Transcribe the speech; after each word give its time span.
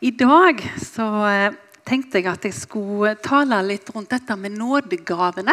I 0.00 0.10
dag 0.16 0.62
så 0.80 1.06
eh, 1.28 1.56
tenkte 1.84 2.22
jeg 2.22 2.30
at 2.30 2.44
jeg 2.48 2.56
skulle 2.56 3.10
tale 3.20 3.58
litt 3.66 3.90
rundt 3.92 4.08
dette 4.14 4.32
med 4.40 4.54
nådegavene. 4.56 5.52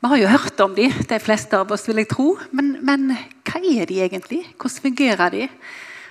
Vi 0.00 0.08
har 0.08 0.20
jo 0.22 0.30
hørt 0.32 0.62
om 0.64 0.72
de, 0.72 0.86
de 0.88 1.18
fleste 1.20 1.58
av 1.60 1.74
oss, 1.74 1.84
vil 1.84 2.00
jeg 2.00 2.08
tro. 2.08 2.30
Men, 2.56 2.78
men 2.80 3.10
hva 3.44 3.60
er 3.60 3.84
de 3.90 4.00
egentlig? 4.06 4.46
Hvordan 4.56 4.86
fungerer 4.86 5.36
de? 5.36 5.50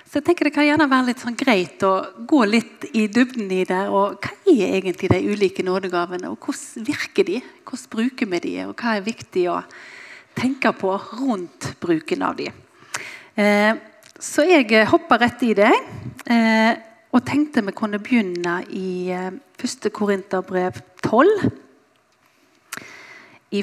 Så 0.06 0.20
jeg 0.20 0.28
tenker 0.28 0.46
Det 0.46 0.54
kan 0.54 0.68
gjerne 0.68 0.86
være 0.94 1.08
litt 1.08 1.26
sånn 1.26 1.40
greit 1.40 1.82
å 1.82 1.92
gå 2.30 2.44
litt 2.46 2.86
i 2.94 3.08
dybden 3.10 3.50
i 3.50 3.64
det. 3.66 3.82
og 3.90 4.22
Hva 4.22 4.54
er 4.54 4.78
egentlig 4.78 5.10
de 5.10 5.22
ulike 5.26 5.66
nådegavene, 5.66 6.30
og 6.30 6.38
hvordan 6.38 6.86
virker 6.86 7.26
de? 7.26 7.42
Hvordan 7.66 7.94
bruker 7.98 8.30
vi 8.30 8.44
de, 8.46 8.56
og 8.70 8.78
hva 8.78 8.94
er 8.94 9.08
viktig 9.10 9.48
å 9.50 9.58
tenke 10.38 10.70
på 10.70 10.94
rundt 11.18 11.72
bruken 11.82 12.22
av 12.30 12.38
de? 12.38 12.52
Eh, 13.34 13.72
så 14.22 14.46
jeg 14.46 14.86
hopper 14.86 15.26
rett 15.26 15.48
i 15.50 15.56
det. 15.58 15.78
Eh, 16.30 16.76
og 17.16 17.24
tenkte 17.24 17.62
vi 17.64 17.72
kunne 17.72 18.00
begynne 18.02 18.58
i 18.76 19.08
1. 19.08 19.38
Eh, 19.64 19.92
Korinterbrev 19.92 20.82
12. 21.04 21.52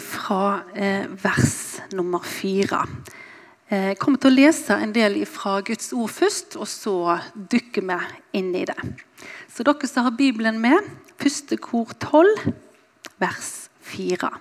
Fra 0.02 0.64
eh, 0.74 1.06
vers 1.22 1.82
nummer 1.94 2.24
4. 2.26 2.80
Jeg 3.70 3.92
eh, 3.92 3.98
kommer 4.02 4.18
til 4.18 4.32
å 4.32 4.38
lese 4.40 4.78
en 4.82 4.94
del 4.96 5.20
fra 5.30 5.60
Guds 5.66 5.92
ord 5.94 6.10
først, 6.10 6.58
og 6.58 6.66
så 6.70 6.96
dykker 7.36 7.86
vi 7.86 8.00
inn 8.40 8.50
i 8.58 8.64
det. 8.66 8.78
Så 9.54 9.66
dere 9.68 9.90
som 9.90 10.08
har 10.08 10.18
Bibelen 10.18 10.58
med, 10.64 10.90
1. 11.22 11.54
kor 11.62 11.94
12, 12.02 12.50
vers 13.22 13.52
4. 13.86 14.32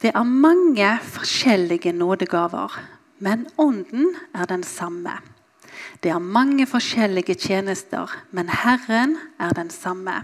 Det 0.00 0.14
er 0.14 0.24
mange 0.24 0.88
forskjellige 1.04 1.92
nådegaver, 1.92 2.80
men 3.20 3.44
Ånden 3.60 4.16
er 4.32 4.48
den 4.48 4.64
samme. 4.64 5.20
Det 6.02 6.10
er 6.10 6.18
mange 6.18 6.66
forskjellige 6.66 7.34
tjenester, 7.34 8.10
men 8.30 8.48
Herren 8.48 9.16
er 9.40 9.54
den 9.56 9.70
samme. 9.70 10.22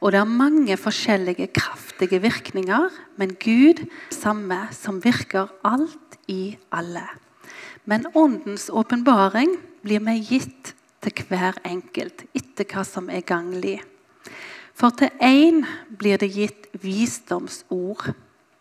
Og 0.00 0.12
det 0.12 0.20
er 0.20 0.28
mange 0.28 0.76
forskjellige 0.76 1.46
kraftige 1.56 2.20
virkninger, 2.20 2.88
men 3.16 3.36
Gud 3.40 3.84
samme 4.10 4.66
som 4.72 5.04
virker 5.04 5.52
alt 5.64 6.18
i 6.28 6.56
alle. 6.72 7.06
Men 7.84 8.06
Åndens 8.14 8.70
åpenbaring 8.72 9.56
blir 9.84 10.00
vi 10.04 10.18
gitt 10.24 10.74
til 11.04 11.24
hver 11.28 11.56
enkelt 11.68 12.24
etter 12.34 12.68
hva 12.68 12.84
som 12.84 13.10
er 13.12 13.24
ganglig. 13.24 13.80
For 14.74 14.90
til 14.90 15.12
én 15.22 15.64
blir 15.98 16.18
det 16.18 16.32
gitt 16.34 16.68
visdomsord 16.82 18.10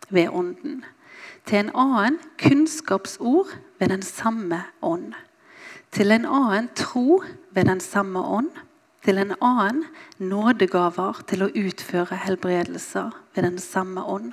ved 0.09 0.29
Ånden. 0.29 0.83
Til 1.45 1.63
en 1.63 1.71
annen 1.75 2.19
kunnskapsord 2.39 3.51
ved 3.79 3.89
den 3.89 4.01
samme 4.01 4.61
ånd 4.81 5.13
til 5.93 6.13
en 6.13 6.25
annen 6.25 6.69
tro 6.75 7.21
ved 7.53 7.67
den 7.69 7.81
samme 7.83 8.19
ånd, 8.19 8.51
til 9.03 9.19
en 9.19 9.33
annen 9.43 9.83
nådegaver 10.17 11.21
til 11.27 11.43
å 11.45 11.51
utføre 11.51 12.17
helbredelser 12.23 13.11
ved 13.35 13.45
den 13.45 13.59
samme 13.61 14.01
ånd, 14.01 14.31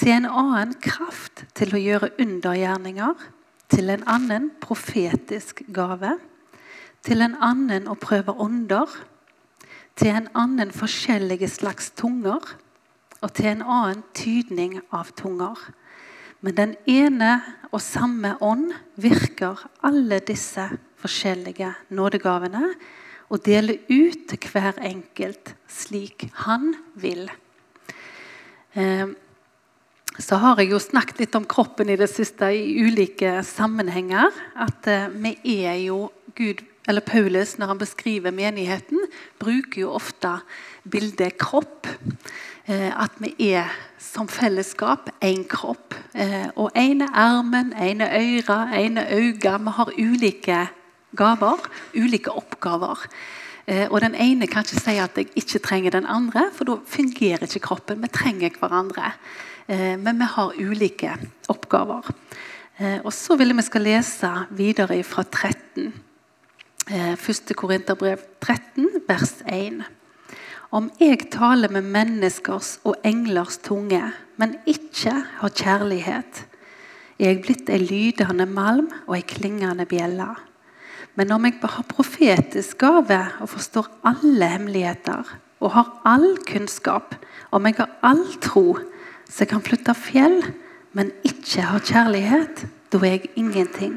til 0.00 0.14
en 0.14 0.28
annen 0.30 0.74
kraft 0.82 1.44
til 1.58 1.74
å 1.74 1.80
gjøre 1.82 2.14
undergjerninger, 2.22 3.14
til 3.68 3.90
en 3.90 4.06
annen 4.08 4.50
profetisk 4.62 5.64
gave, 5.74 6.16
til 7.04 7.22
en 7.24 7.36
annen 7.42 7.88
å 7.90 7.98
prøve 8.00 8.32
ånder, 8.40 8.88
til 9.98 10.14
en 10.14 10.28
annen 10.34 10.72
forskjellige 10.74 11.50
slags 11.50 11.92
tunger, 11.98 12.40
og 13.20 13.32
til 13.36 13.52
en 13.52 13.62
annen 13.62 14.02
tydning 14.16 14.78
av 14.92 15.12
tunger. 15.16 15.58
Men 16.44 16.56
den 16.58 16.74
ene 16.90 17.38
og 17.72 17.80
samme 17.80 18.34
ånd 18.44 18.68
virker 19.00 19.62
alle 19.84 20.20
disse 20.28 20.66
forskjellige 21.00 21.70
nådegavene 21.96 22.68
og 23.32 23.40
deler 23.46 23.80
ut 23.88 24.26
til 24.28 24.50
hver 24.52 24.76
enkelt 24.84 25.54
slik 25.72 26.26
han 26.44 26.74
vil. 27.00 27.30
Eh, 28.76 29.08
så 30.20 30.38
har 30.38 30.60
jeg 30.60 30.70
jo 30.70 30.82
snakket 30.82 31.24
litt 31.24 31.38
om 31.38 31.48
kroppen 31.48 31.88
i 31.90 31.98
det 31.98 32.10
siste 32.12 32.52
i 32.54 32.76
ulike 32.84 33.40
sammenhenger. 33.48 34.28
At 34.54 34.86
eh, 34.90 35.08
vi 35.10 35.56
er 35.64 35.80
jo 35.86 36.12
Gud, 36.36 36.60
eller 36.86 37.02
Paulus, 37.06 37.56
når 37.58 37.72
han 37.72 37.80
beskriver 37.80 38.34
menigheten, 38.36 39.00
bruker 39.40 39.86
jo 39.86 39.96
ofte 39.96 40.36
bildet 40.84 41.38
kropp. 41.40 41.88
Eh, 42.68 42.92
at 42.92 43.16
vi 43.24 43.32
er 43.56 43.72
som 44.14 44.28
fellesskap 44.30 45.10
én 45.24 45.44
kropp. 45.50 45.94
Eh, 46.14 46.46
og 46.56 46.70
ene 46.78 47.08
armen, 47.10 47.72
ene 47.74 48.06
øyre, 48.14 48.58
ene 48.78 49.06
øyne. 49.10 49.58
Vi 49.64 49.74
har 49.78 49.90
ulike 49.98 50.60
gaver, 51.16 51.66
ulike 51.94 52.30
oppgaver. 52.30 53.06
Eh, 53.66 53.88
og 53.90 54.00
Den 54.00 54.14
ene 54.14 54.46
kan 54.46 54.62
ikke 54.62 54.80
si 54.80 54.96
at 54.98 55.16
jeg 55.16 55.26
ikke 55.36 55.58
trenger 55.58 55.90
den 55.90 56.06
andre, 56.06 56.50
for 56.52 56.64
da 56.64 56.76
fungerer 56.86 57.42
ikke 57.42 57.66
kroppen. 57.66 58.02
Vi 58.02 58.08
trenger 58.08 58.50
hverandre. 58.60 59.12
Men 59.66 60.18
vi 60.18 60.24
har 60.28 60.52
ulike 60.60 61.16
oppgaver. 61.48 62.10
Og 63.04 63.12
Så 63.12 63.36
vil 63.36 63.56
vi 63.56 63.62
skal 63.62 63.80
lese 63.80 64.30
videre 64.50 65.02
fra 65.02 65.22
13. 65.22 65.94
1. 66.90 67.56
Korinterbrev 67.56 68.18
13, 68.40 68.88
vers 69.08 69.32
1. 69.48 69.84
Om 70.74 70.88
jeg 70.98 71.28
taler 71.30 71.70
med 71.70 71.86
menneskers 71.86 72.80
og 72.82 72.96
englers 73.06 73.60
tunge, 73.62 74.00
men 74.42 74.56
ikke 74.66 75.12
har 75.38 75.52
kjærlighet, 75.54 76.40
er 77.14 77.28
jeg 77.28 77.42
blitt 77.44 77.68
ei 77.70 77.76
lydende 77.78 78.46
malm 78.50 78.88
og 79.04 79.12
ei 79.14 79.22
klingende 79.22 79.84
bjelle. 79.86 80.32
Men 81.14 81.30
om 81.30 81.44
jeg 81.46 81.60
har 81.62 81.86
profetisk 81.86 82.80
gave 82.82 83.20
og 83.38 83.52
forstår 83.52 83.86
alle 84.10 84.48
hemmeligheter 84.50 85.30
og 85.62 85.70
har 85.76 85.92
all 86.10 86.40
kunnskap, 86.42 87.14
om 87.54 87.68
jeg 87.70 87.78
har 87.78 87.92
all 88.02 88.24
tro, 88.42 88.74
så 89.30 89.44
jeg 89.44 89.52
kan 89.52 89.62
flytte 89.62 89.94
fjell, 89.94 90.40
men 90.90 91.12
ikke 91.22 91.68
har 91.68 91.86
kjærlighet, 91.86 92.64
da 92.90 92.98
er 92.98 93.14
jeg 93.14 93.30
ingenting. 93.38 93.94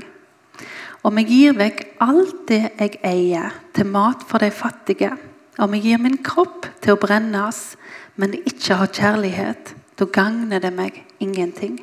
Om 1.01 1.17
jeg 1.23 1.29
gir 1.31 1.57
vekk 1.57 1.81
alt 2.05 2.45
det 2.53 2.61
jeg 2.69 3.01
eier, 3.01 3.57
til 3.73 3.89
mat 3.89 4.21
for 4.29 4.45
de 4.45 4.51
fattige, 4.53 5.15
om 5.57 5.73
jeg 5.73 5.83
gir 5.83 6.01
min 6.01 6.19
kropp 6.23 6.67
til 6.81 6.93
å 6.95 7.01
brennes, 7.01 7.75
men 8.15 8.35
ikke 8.37 8.77
har 8.79 8.93
kjærlighet, 8.93 9.73
da 9.97 10.05
gagner 10.05 10.61
det 10.61 10.73
meg 10.73 11.01
ingenting. 11.23 11.79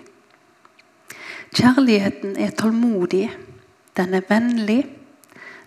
Kjærligheten 1.55 2.37
er 2.39 2.55
tålmodig, 2.59 3.29
den 3.95 4.15
er 4.15 4.27
vennlig, 4.29 4.83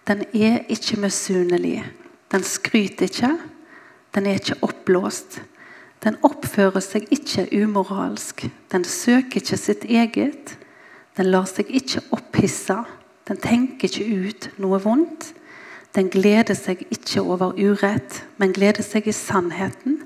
den 0.07 0.23
er 0.35 0.63
ikke 0.72 1.00
misunnelig. 1.00 1.81
Den 2.31 2.44
skryter 2.44 3.07
ikke, 3.07 3.38
den 4.16 4.28
er 4.28 4.39
ikke 4.39 4.59
oppblåst. 4.68 5.41
Den 6.03 6.19
oppfører 6.28 6.84
seg 6.84 7.07
ikke 7.12 7.47
umoralsk, 7.56 8.45
den 8.72 8.84
søker 8.84 9.41
ikke 9.41 9.59
sitt 9.59 9.88
eget. 9.88 10.57
Den 11.18 11.31
lar 11.31 11.47
seg 11.50 11.72
ikke 11.74 12.03
opphisse, 12.16 12.78
den 13.28 13.39
tenker 13.41 13.88
ikke 13.89 14.28
ut 14.28 14.50
noe 14.62 14.79
vondt. 14.84 15.31
Den 15.97 16.12
gleder 16.13 16.53
seg 16.53 16.84
ikke 16.94 17.24
over 17.25 17.56
urett, 17.58 18.22
men 18.38 18.53
gleder 18.53 18.85
seg 18.85 19.08
i 19.09 19.16
sannheten. 19.16 20.03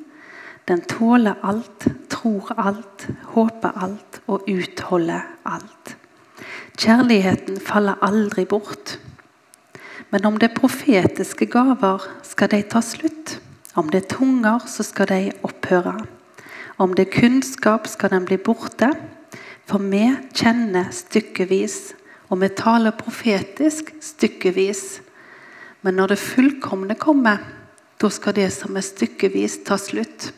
Den 0.70 0.86
tåler 0.88 1.36
alt, 1.44 1.84
tror 2.08 2.54
alt, 2.56 3.10
håper 3.34 3.76
alt 3.76 4.22
og 4.32 4.48
utholder 4.48 5.26
alt. 5.44 5.98
Kjærligheten 6.80 7.60
faller 7.60 8.00
aldri 8.08 8.46
bort. 8.48 8.96
Men 10.16 10.26
om 10.26 10.40
det 10.40 10.52
er 10.52 10.60
profetiske 10.62 11.50
gaver, 11.52 12.08
skal 12.24 12.54
de 12.56 12.62
ta 12.72 12.80
slutt. 12.80 13.42
Om 13.76 13.92
det 13.92 14.06
er 14.06 14.10
tunger, 14.16 14.64
så 14.72 14.88
skal 14.88 15.12
de 15.12 15.22
opphøre. 15.44 15.98
Om 16.80 16.96
det 16.96 17.10
er 17.10 17.20
kunnskap, 17.20 17.92
skal 17.92 18.16
den 18.16 18.26
bli 18.32 18.40
borte. 18.40 18.94
For 19.68 19.84
vi 19.92 20.08
kjenner 20.32 20.88
stykkevis, 20.96 21.98
og 22.32 22.46
vi 22.46 22.54
taler 22.56 22.96
profetisk 22.96 23.92
stykkevis. 24.00 25.02
Men 25.82 25.98
når 25.98 26.14
det 26.14 26.22
fullkomne 26.22 26.96
kommer, 27.00 27.42
da 28.02 28.10
skal 28.10 28.36
det 28.38 28.50
som 28.54 28.78
er 28.78 28.86
stykkevis, 28.86 29.62
ta 29.66 29.78
slutt. 29.82 30.32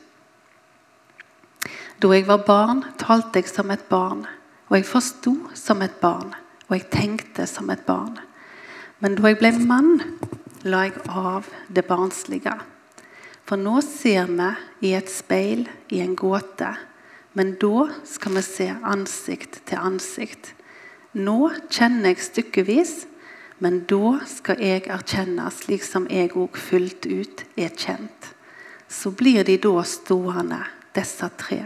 Da 1.99 2.11
jeg 2.11 2.27
var 2.27 2.43
barn, 2.47 2.83
talte 2.99 3.39
jeg 3.39 3.51
som 3.51 3.71
et 3.71 3.83
barn, 3.87 4.25
og 4.67 4.77
jeg 4.77 4.87
forsto 4.87 5.35
som 5.55 5.83
et 5.85 5.95
barn, 6.01 6.33
og 6.67 6.75
jeg 6.75 6.89
tenkte 6.91 7.47
som 7.47 7.69
et 7.71 7.83
barn. 7.87 8.17
Men 8.99 9.15
da 9.15 9.31
jeg 9.31 9.39
ble 9.39 9.51
mann, 9.67 9.99
la 10.63 10.85
jeg 10.87 10.99
av 11.07 11.47
det 11.71 11.85
barnslige. 11.87 12.55
For 13.43 13.59
nå 13.59 13.81
ser 13.83 14.29
vi 14.31 14.89
i 14.89 14.93
et 14.95 15.11
speil, 15.11 15.67
i 15.91 15.99
en 16.03 16.15
gåte, 16.15 16.71
men 17.35 17.55
da 17.59 17.87
skal 18.07 18.37
vi 18.37 18.43
se 18.45 18.69
ansikt 18.71 19.63
til 19.67 19.79
ansikt. 19.79 20.53
Nå 21.13 21.51
kjenner 21.69 22.13
jeg 22.13 22.23
stykkevis, 22.27 22.93
men 23.63 23.83
da 23.87 24.17
skal 24.27 24.59
jeg 24.59 24.87
erkjenne, 24.91 25.47
slik 25.55 25.85
som 25.87 26.07
jeg 26.11 26.33
òg 26.35 26.57
fullt 26.59 27.07
ut 27.07 27.43
er 27.55 27.71
kjent. 27.71 28.33
Så 28.91 29.13
blir 29.15 29.45
de 29.47 29.55
da 29.61 29.85
stående, 29.87 30.59
disse 30.93 31.29
tre. 31.39 31.61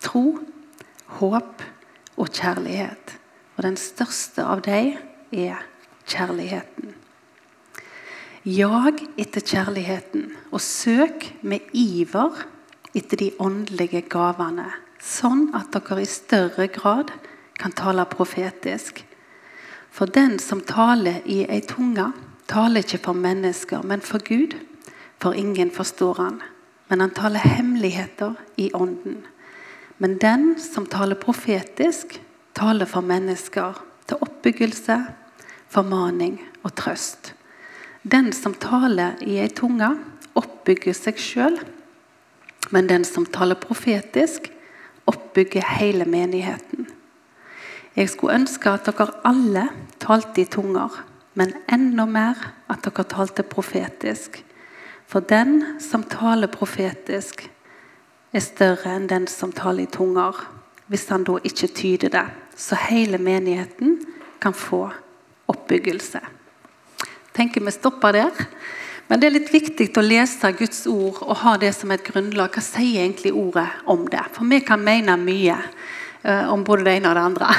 Tro, 0.00 0.38
håp 1.18 1.64
og 2.16 2.30
kjærlighet. 2.32 3.18
Og 3.58 3.66
den 3.66 3.76
største 3.76 4.46
av 4.46 4.62
dem 4.64 4.96
er 5.34 5.60
kjærligheten. 6.08 6.94
Jag 8.48 9.02
etter 9.20 9.44
kjærligheten, 9.44 10.30
og 10.54 10.62
søk 10.64 11.26
med 11.42 11.68
iver 11.76 12.46
etter 12.96 13.20
de 13.20 13.32
åndelige 13.42 14.06
gavene, 14.08 14.70
sånn 15.02 15.50
at 15.58 15.74
dere 15.74 16.00
i 16.00 16.08
større 16.08 16.70
grad 16.72 17.12
kan 17.60 17.74
tale 17.76 18.06
profetisk. 18.08 19.02
For 19.90 20.06
den 20.06 20.38
som 20.38 20.60
taler 20.60 21.22
i 21.24 21.42
ei 21.48 21.60
tunge, 21.60 22.12
taler 22.48 22.84
ikke 22.84 23.00
for 23.08 23.18
mennesker, 23.18 23.82
men 23.82 24.00
for 24.00 24.22
Gud. 24.24 24.54
For 25.18 25.34
ingen 25.34 25.70
forstår 25.70 26.14
han. 26.22 26.42
Men 26.88 27.00
han 27.00 27.10
taler 27.10 27.44
hemmeligheter 27.44 28.34
i 28.56 28.70
ånden. 28.74 29.26
Men 29.98 30.18
den 30.18 30.54
som 30.60 30.86
taler 30.86 31.18
profetisk, 31.18 32.20
taler 32.54 32.86
for 32.86 33.04
mennesker 33.04 33.80
til 34.06 34.22
oppbyggelse, 34.22 35.00
formaning 35.68 36.38
og 36.62 36.74
trøst. 36.78 37.34
Den 38.02 38.32
som 38.32 38.54
taler 38.54 39.18
i 39.26 39.40
ei 39.42 39.50
tunge, 39.50 39.90
oppbygger 40.38 40.94
seg 40.94 41.18
sjøl. 41.20 41.58
Men 42.70 42.88
den 42.88 43.04
som 43.04 43.26
taler 43.26 43.58
profetisk, 43.58 44.48
oppbygger 45.08 45.66
hele 45.78 46.06
menigheten. 46.08 46.77
Jeg 47.98 48.12
skulle 48.12 48.36
ønske 48.38 48.70
at 48.70 48.86
dere 48.86 49.10
alle 49.26 49.64
talte 49.98 50.44
i 50.44 50.46
tunger, 50.46 51.00
men 51.34 51.50
enda 51.66 52.04
mer 52.06 52.38
at 52.70 52.84
dere 52.86 53.02
talte 53.10 53.42
profetisk. 53.42 54.38
For 55.10 55.24
den 55.26 55.80
som 55.82 56.04
taler 56.06 56.46
profetisk, 56.52 57.48
er 58.30 58.44
større 58.44 58.92
enn 58.94 59.08
den 59.10 59.26
som 59.26 59.50
taler 59.56 59.88
i 59.88 59.90
tunger, 59.90 60.36
hvis 60.86 61.08
han 61.10 61.26
da 61.26 61.40
ikke 61.42 61.72
tyder 61.74 62.12
det, 62.14 62.26
så 62.54 62.78
hele 62.86 63.18
menigheten 63.18 63.98
kan 64.40 64.54
få 64.54 64.86
oppbyggelse. 65.48 66.20
tenker 67.34 67.60
vi 67.60 67.70
stopper 67.70 68.12
der. 68.12 68.46
Men 69.08 69.20
det 69.20 69.26
er 69.26 69.36
litt 69.38 69.52
viktig 69.52 69.92
å 69.96 70.02
lese 70.04 70.50
Guds 70.52 70.86
ord 70.86 71.22
og 71.22 71.36
ha 71.40 71.56
det 71.56 71.70
som 71.72 71.90
et 71.90 72.04
grunnlag. 72.04 72.50
Hva 72.52 72.60
sier 72.60 73.04
egentlig 73.04 73.32
ordet 73.32 73.68
om 73.86 74.04
det? 74.10 74.24
For 74.34 74.44
vi 74.44 74.60
kan 74.60 74.82
mene 74.84 75.16
mye. 75.16 75.56
Eh, 76.28 76.52
om 76.52 76.64
både 76.64 76.84
det 76.84 76.98
ene 76.98 77.08
og 77.08 77.16
det 77.16 77.24
andre. 77.24 77.54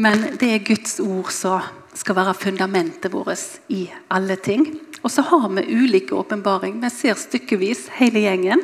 Men 0.00 0.22
det 0.40 0.48
er 0.54 0.64
Guds 0.64 0.96
ord 1.02 1.28
som 1.34 1.64
skal 1.98 2.16
være 2.16 2.36
fundamentet 2.38 3.12
vårt 3.12 3.58
i 3.74 3.82
alle 4.14 4.38
ting. 4.40 4.64
Og 5.02 5.10
så 5.12 5.22
har 5.28 5.48
vi 5.52 5.66
ulike 5.74 6.16
åpenbaring. 6.16 6.78
Vi 6.80 6.90
ser 6.94 7.18
stykkevis 7.18 7.88
hele 7.98 8.22
gjengen. 8.24 8.62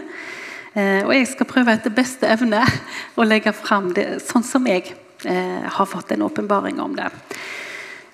Eh, 0.73 1.03
og 1.05 1.13
jeg 1.13 1.29
skal 1.29 1.51
prøve 1.51 1.75
etter 1.75 1.93
beste 1.93 2.31
evne 2.31 2.63
å 3.21 3.27
legge 3.27 3.53
fram 3.53 3.93
det 3.95 4.23
sånn 4.25 4.47
som 4.47 4.65
jeg 4.71 4.95
eh, 5.29 5.67
har 5.77 5.91
fått 5.91 6.15
en 6.15 6.25
åpenbaring 6.25 6.81
om 6.81 6.97
det. 6.97 7.11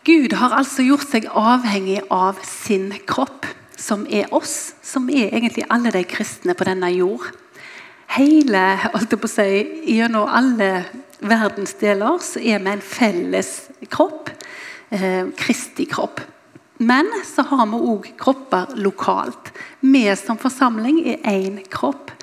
Gud 0.05 0.35
har 0.41 0.56
altså 0.56 0.82
gjort 0.82 1.06
seg 1.12 1.29
avhengig 1.31 2.00
av 2.11 2.41
sin 2.43 2.91
kropp, 3.06 3.47
som 3.77 4.03
er 4.11 4.32
oss, 4.35 4.75
som 4.82 5.06
er 5.12 5.31
egentlig 5.31 5.69
alle 5.71 5.93
de 5.94 6.03
kristne 6.09 6.56
på 6.56 6.67
denne 6.67 6.91
jord. 6.97 7.29
Hele, 8.17 8.65
holdt 8.91 9.15
jeg 9.15 9.23
på 9.23 9.29
å 9.29 9.31
si, 9.31 9.50
gjennom 9.94 10.27
alle 10.27 10.71
verdensdeler 11.20 12.20
så 12.25 12.40
er 12.40 12.62
vi 12.62 12.72
en 12.72 12.84
felles 12.84 13.55
kropp. 13.93 14.31
Eh, 14.90 15.26
Kristi 15.38 15.87
kropp. 15.90 16.20
Men 16.81 17.11
så 17.28 17.44
har 17.50 17.67
vi 17.69 17.78
òg 17.93 18.08
kropper 18.19 18.72
lokalt. 18.81 19.52
Vi 19.81 20.06
som 20.17 20.38
forsamling 20.40 21.02
er 21.05 21.20
én 21.28 21.61
kropp 21.69 22.14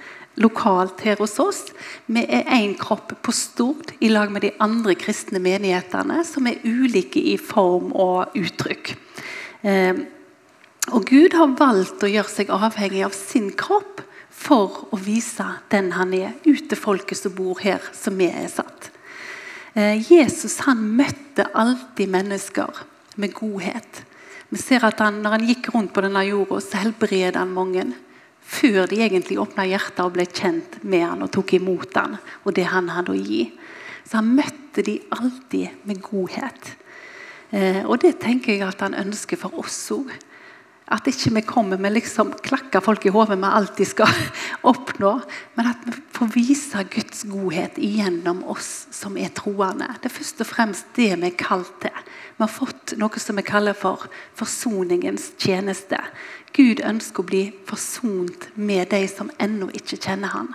lokalt 0.41 1.01
her 1.05 1.17
hos 1.21 1.37
oss. 1.41 1.63
Vi 2.05 2.23
er 2.25 2.49
én 2.57 2.75
kropp 2.77 3.13
på 3.21 3.33
Stord 3.33 3.93
i 4.01 4.09
lag 4.09 4.31
med 4.33 4.45
de 4.45 4.51
andre 4.61 4.95
kristne 4.97 5.41
menighetene, 5.41 6.23
som 6.25 6.49
er 6.49 6.61
ulike 6.65 7.21
i 7.21 7.37
form 7.37 7.93
og 7.93 8.37
uttrykk. 8.37 8.93
Eh, 9.61 10.05
og 10.95 11.05
Gud 11.09 11.35
har 11.35 11.55
valgt 11.59 12.03
å 12.05 12.09
gjøre 12.09 12.31
seg 12.31 12.53
avhengig 12.53 13.03
av 13.05 13.15
sin 13.15 13.49
kropp 13.57 14.01
for 14.47 14.85
å 14.95 14.99
vise 15.01 15.45
den 15.71 15.91
han 15.97 16.13
er, 16.15 16.35
ut 16.47 16.69
til 16.69 16.79
folket 16.79 17.19
som 17.19 17.35
bor 17.35 17.59
her, 17.59 17.83
som 17.95 18.15
vi 18.19 18.29
er 18.31 18.47
satt. 18.51 18.91
Eh, 19.75 19.99
Jesus 20.07 20.61
han 20.65 20.81
møtte 20.97 21.49
alltid 21.53 22.11
mennesker 22.13 22.83
med 23.19 23.35
godhet. 23.35 24.03
Vi 24.49 24.59
ser 24.61 24.85
at 24.87 25.01
han, 25.03 25.21
Når 25.21 25.35
han 25.35 25.47
gikk 25.47 25.73
rundt 25.73 25.93
på 25.93 26.01
denne 26.01 26.23
jorda, 26.23 26.61
så 26.61 26.79
helbredet 26.79 27.35
han 27.35 27.53
mange. 27.53 27.85
Før 28.47 28.87
de 28.87 29.01
egentlig 29.03 29.39
åpna 29.41 29.65
hjertet 29.67 30.05
og 30.05 30.13
ble 30.15 30.23
kjent 30.25 30.79
med 30.83 31.03
han 31.03 31.23
og 31.25 31.33
tok 31.35 31.57
imot 31.57 31.97
han 31.99 32.15
og 32.45 32.53
det 32.55 32.63
han 32.71 32.87
hadde 32.95 33.11
å 33.11 33.19
gi. 33.19 33.49
Så 34.07 34.21
han 34.21 34.29
møtte 34.37 34.85
de 34.87 35.01
alltid 35.11 35.83
med 35.83 35.99
godhet. 35.99 36.71
Eh, 37.51 37.83
og 37.83 37.99
det 37.99 38.21
tenker 38.23 38.55
jeg 38.55 38.63
at 38.63 38.79
han 38.85 38.95
ønsker 38.95 39.39
for 39.39 39.59
oss 39.59 39.81
òg. 39.91 40.13
At 40.87 41.07
ikke 41.09 41.33
vi 41.35 41.41
kommer 41.43 41.79
med 41.83 41.91
liksom 41.97 42.29
klakker 42.45 42.79
folk 42.79 43.03
i 43.05 43.11
hodet 43.11 43.35
vi 43.41 43.49
alltid 43.49 43.89
skal 43.89 44.19
oppnå. 44.71 45.17
Men 45.57 45.71
at 45.73 45.83
vi 45.83 45.95
får 46.15 46.29
vise 46.31 46.83
Guds 46.93 47.25
godhet 47.27 47.75
gjennom 47.75 48.39
oss 48.47 48.87
som 48.95 49.17
er 49.19 49.33
troende. 49.35 49.89
Det 49.99 50.07
er 50.07 50.15
først 50.15 50.45
og 50.45 50.47
fremst 50.47 50.93
det 50.95 51.09
vi 51.19 51.27
er 51.27 51.35
kalt 51.39 51.73
til. 51.83 52.03
Vi 52.37 52.45
har 52.45 52.53
fått 52.53 52.95
noe 53.01 53.19
som 53.19 53.35
vi 53.35 53.43
kaller 53.43 53.75
for 53.75 54.07
forsoningens 54.39 55.33
tjeneste. 55.41 55.99
Gud 56.55 56.79
ønsker 56.79 57.25
å 57.25 57.29
bli 57.33 57.43
forsont 57.67 58.47
med 58.55 58.87
de 58.93 59.03
som 59.11 59.33
ennå 59.43 59.67
ikke 59.75 59.99
kjenner 59.99 60.31
han. 60.31 60.53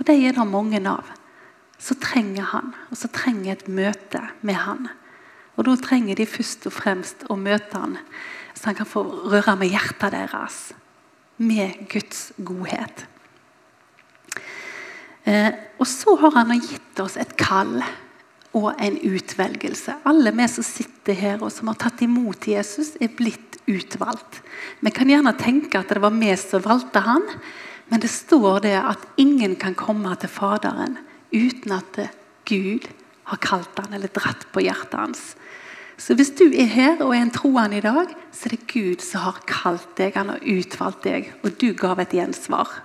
Og 0.00 0.08
de 0.08 0.16
er 0.16 0.32
det 0.32 0.48
mange 0.48 0.80
av. 0.88 1.12
Så 1.82 1.98
trenger 2.00 2.46
han, 2.54 2.72
og 2.88 2.96
så 2.96 3.10
trenger 3.12 3.52
et 3.52 3.68
møte 3.68 4.22
med 4.40 4.56
han. 4.64 4.86
Og 5.58 5.66
da 5.66 5.74
trenger 5.76 6.16
de 6.16 6.24
først 6.30 6.64
og 6.70 6.72
fremst 6.72 7.26
å 7.28 7.36
møte 7.36 7.76
han 7.76 7.98
så 8.54 8.70
han 8.70 8.78
kan 8.78 8.88
få 8.88 9.04
røre 9.32 9.56
med 9.58 9.72
hjertet 9.72 10.14
deres. 10.14 10.60
Med 11.42 11.86
Guds 11.90 12.30
godhet. 12.44 13.06
Eh, 15.24 15.52
og 15.78 15.86
så 15.86 16.16
har 16.18 16.34
han 16.36 16.58
gitt 16.58 17.02
oss 17.02 17.16
et 17.20 17.34
kall 17.38 17.80
og 18.52 18.72
en 18.82 18.98
utvelgelse. 18.98 19.96
Alle 20.08 20.32
vi 20.36 20.46
som 20.50 20.66
sitter 20.66 21.16
her 21.16 21.42
og 21.42 21.52
som 21.54 21.70
har 21.70 21.78
tatt 21.80 22.02
imot 22.04 22.48
Jesus, 22.50 22.94
er 23.00 23.12
blitt 23.16 23.60
utvalgt. 23.70 24.42
Vi 24.82 24.90
kan 24.94 25.10
gjerne 25.10 25.34
tenke 25.38 25.80
at 25.80 25.92
det 25.92 26.02
var 26.02 26.14
vi 26.16 26.32
som 26.36 26.64
valgte 26.64 27.04
han, 27.06 27.24
men 27.88 28.02
det 28.02 28.10
står 28.10 28.62
det 28.64 28.76
at 28.80 29.06
ingen 29.20 29.54
kan 29.60 29.76
komme 29.78 30.14
til 30.20 30.30
Faderen 30.32 30.98
uten 31.32 31.74
at 31.76 31.98
Gud 32.48 32.88
har 33.30 33.40
kalt 33.40 33.78
han 33.78 33.94
eller 33.94 34.10
dratt 34.12 34.48
på 34.52 34.64
hjertet 34.64 34.98
hans. 34.98 35.22
Så 36.02 36.16
hvis 36.18 36.32
du 36.34 36.48
er 36.50 36.66
her 36.66 37.02
og 37.04 37.12
er 37.14 37.22
en 37.22 37.30
troende 37.30 37.78
i 37.78 37.84
dag, 37.84 38.10
så 38.34 38.48
er 38.48 38.56
det 38.56 38.72
Gud 38.72 39.04
som 39.04 39.22
har 39.22 39.42
kalt 39.46 39.86
deg, 40.00 40.16
han 40.16 40.32
har 40.32 40.42
utvalgt 40.42 41.04
deg, 41.06 41.28
og 41.44 41.54
du 41.60 41.68
gav 41.78 42.00
et 42.02 42.14
gjensvar. 42.16 42.80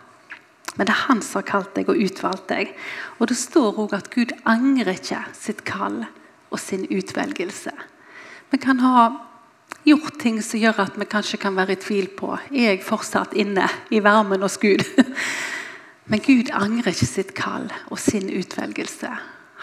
Men 0.77 0.85
det 0.85 0.93
er 0.93 1.05
han 1.07 1.23
som 1.25 1.39
har 1.39 1.47
kalt 1.47 1.71
deg 1.73 1.89
og 1.89 1.97
utvalgt 1.97 2.45
deg. 2.51 2.75
Og 3.17 3.31
det 3.31 3.39
står 3.39 3.79
òg 3.81 3.95
at 3.97 4.11
Gud 4.13 4.35
angrer 4.45 4.99
ikke 4.99 5.23
sitt 5.33 5.63
kall 5.65 6.03
og 6.51 6.59
sin 6.61 6.85
utvelgelse. 6.85 7.73
Vi 8.53 8.59
kan 8.61 8.83
ha 8.85 9.07
gjort 9.87 10.19
ting 10.21 10.37
som 10.45 10.61
gjør 10.61 10.83
at 10.85 10.99
vi 10.99 11.07
kanskje 11.09 11.39
kan 11.41 11.57
være 11.57 11.73
i 11.73 11.81
tvil 11.81 12.11
på 12.19 12.35
er 12.37 12.75
jeg 12.75 12.85
fortsatt 12.85 13.33
inne 13.33 13.65
i 13.89 14.03
varmen 14.03 14.45
hos 14.45 14.59
Gud. 14.61 14.85
Men 16.09 16.21
Gud 16.23 16.53
angrer 16.53 16.93
ikke 16.93 17.09
sitt 17.09 17.33
kall 17.35 17.65
og 17.89 17.97
sin 17.99 18.29
utvelgelse. 18.29 19.09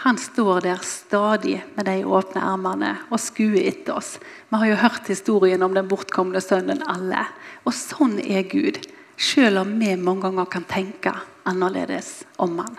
Han 0.05 0.17
står 0.21 0.61
der 0.61 0.81
stadig 0.85 1.63
med 1.73 1.87
de 1.89 2.03
åpne 2.05 2.43
armene 2.45 2.91
og 3.09 3.17
skuer 3.17 3.63
etter 3.65 3.95
oss. 3.97 4.19
Vi 4.21 4.59
har 4.61 4.69
jo 4.69 4.75
hørt 4.83 5.07
historien 5.09 5.65
om 5.65 5.73
den 5.73 5.87
bortkomne 5.89 6.37
sønnen 6.45 6.83
alle. 6.85 7.23
Og 7.65 7.73
sånn 7.73 8.19
er 8.21 8.45
Gud, 8.45 8.77
selv 9.17 9.63
om 9.63 9.71
vi 9.79 9.95
mange 9.97 10.27
ganger 10.27 10.45
kan 10.53 10.67
tenke 10.69 11.15
annerledes 11.49 12.19
om 12.37 12.53
han. 12.61 12.77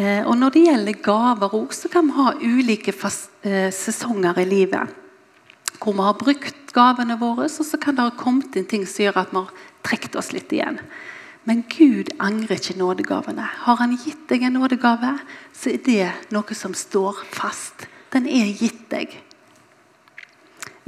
Eh, 0.00 0.24
og 0.24 0.38
Når 0.40 0.54
det 0.54 0.64
gjelder 0.64 1.02
gaver 1.04 1.58
òg, 1.60 1.76
så 1.76 1.92
kan 1.92 2.08
vi 2.08 2.16
ha 2.16 2.32
ulike 2.40 2.96
eh, 2.96 3.68
sesonger 3.68 4.40
i 4.40 4.48
livet. 4.48 4.96
Hvor 5.76 5.92
vi 5.92 6.08
har 6.08 6.16
brukt 6.24 6.72
gavene 6.72 7.20
våre, 7.20 7.52
og 7.52 7.68
så 7.68 7.76
kan 7.76 8.00
det 8.00 8.08
ha 8.08 8.16
kommet 8.16 8.56
inn 8.56 8.64
ting 8.64 8.88
som 8.88 9.04
gjør 9.04 9.26
at 9.26 9.36
vi 9.36 9.42
har 9.44 9.68
trukket 9.84 10.16
oss 10.16 10.32
litt 10.32 10.56
igjen. 10.56 10.80
Men 11.44 11.64
Gud 11.68 12.14
angrer 12.20 12.56
ikke 12.56 12.78
nådegavene. 12.78 13.44
Har 13.66 13.76
Han 13.76 13.98
gitt 14.00 14.28
deg 14.28 14.46
en 14.46 14.56
nådegave, 14.56 15.18
så 15.52 15.74
er 15.74 15.82
det 15.84 16.08
noe 16.32 16.56
som 16.56 16.74
står 16.74 17.20
fast. 17.32 17.86
Den 18.12 18.26
er 18.26 18.48
gitt 18.48 18.88
deg. 18.90 19.12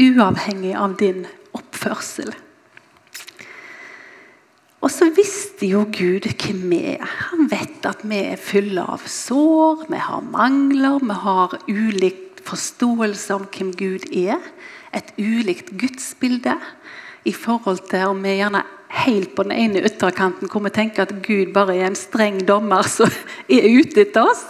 Uavhengig 0.00 0.74
av 0.76 0.96
din 1.00 1.26
oppførsel. 1.56 2.32
Og 4.84 4.92
så 4.92 5.08
visste 5.16 5.66
jo 5.66 5.82
Gud 5.90 6.28
hvem 6.30 6.60
vi 6.70 6.78
er. 6.94 7.02
Han 7.32 7.48
vet 7.50 7.86
at 7.88 8.04
vi 8.06 8.20
er 8.30 8.40
fulle 8.40 8.84
av 8.84 9.02
sår, 9.10 9.88
vi 9.90 9.98
har 9.98 10.22
mangler, 10.22 11.00
vi 11.02 11.16
har 11.24 11.56
ulik 11.66 12.42
forståelse 12.46 13.34
om 13.34 13.48
hvem 13.50 13.72
Gud 13.74 14.06
er. 14.14 14.38
Et 14.94 15.08
ulikt 15.18 15.72
gudsbilde 15.80 16.54
i 17.26 17.34
forhold 17.34 17.82
til 17.90 18.12
om 18.12 18.22
vi 18.22 18.36
gjerne 18.38 18.62
helt 19.04 19.34
på 19.36 19.44
den 19.46 19.54
ene 19.56 19.84
ytterkanten 19.86 20.50
hvor 20.50 20.64
vi 20.64 20.72
tenker 20.74 21.06
at 21.06 21.14
Gud 21.24 21.52
bare 21.54 21.76
er 21.76 21.90
en 21.90 21.98
streng 21.98 22.40
dommer 22.48 22.88
som 22.96 23.12
er 23.48 23.68
ute 23.76 24.06
etter 24.06 24.28
oss. 24.32 24.44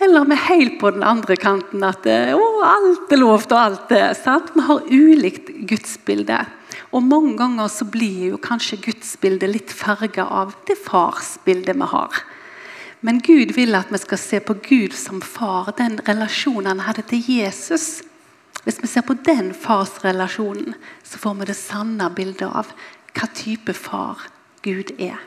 Eller 0.00 0.24
vi 0.24 0.36
er 0.36 0.46
helt 0.46 0.78
på 0.80 0.90
den 0.94 1.04
andre 1.04 1.36
kanten 1.36 1.84
at 1.84 2.06
å, 2.08 2.44
alt 2.64 3.12
er 3.12 3.20
lovt 3.20 3.52
og 3.52 3.60
alt 3.60 3.92
er 3.92 4.14
sant. 4.16 4.54
Vi 4.54 4.64
har 4.64 4.86
ulikt 4.88 5.52
gudsbilde. 5.68 6.38
Og 6.96 7.04
mange 7.04 7.36
ganger 7.38 7.68
så 7.70 7.84
blir 7.86 8.30
jo 8.32 8.40
kanskje 8.40 8.80
gudsbildet 8.86 9.52
litt 9.52 9.74
farga 9.74 10.24
av 10.24 10.54
det 10.66 10.78
farsbildet 10.80 11.76
vi 11.76 11.90
har. 11.92 12.22
Men 13.06 13.20
Gud 13.24 13.54
vil 13.56 13.76
at 13.78 13.92
vi 13.92 14.00
skal 14.00 14.20
se 14.20 14.40
på 14.44 14.56
Gud 14.64 14.96
som 14.96 15.20
far, 15.24 15.70
den 15.76 16.00
relasjonen 16.08 16.68
han 16.74 16.82
hadde 16.88 17.06
til 17.08 17.22
Jesus. 17.24 18.02
Hvis 18.64 18.80
vi 18.82 18.90
ser 18.92 19.06
på 19.06 19.16
den 19.24 19.54
farsrelasjonen, 19.56 20.74
så 21.04 21.20
får 21.20 21.38
vi 21.38 21.48
det 21.48 21.56
sanne 21.56 22.10
bildet 22.16 22.48
av 22.48 22.72
hva 23.16 23.28
type 23.34 23.74
far 23.76 24.28
Gud 24.64 24.92
er. 24.98 25.18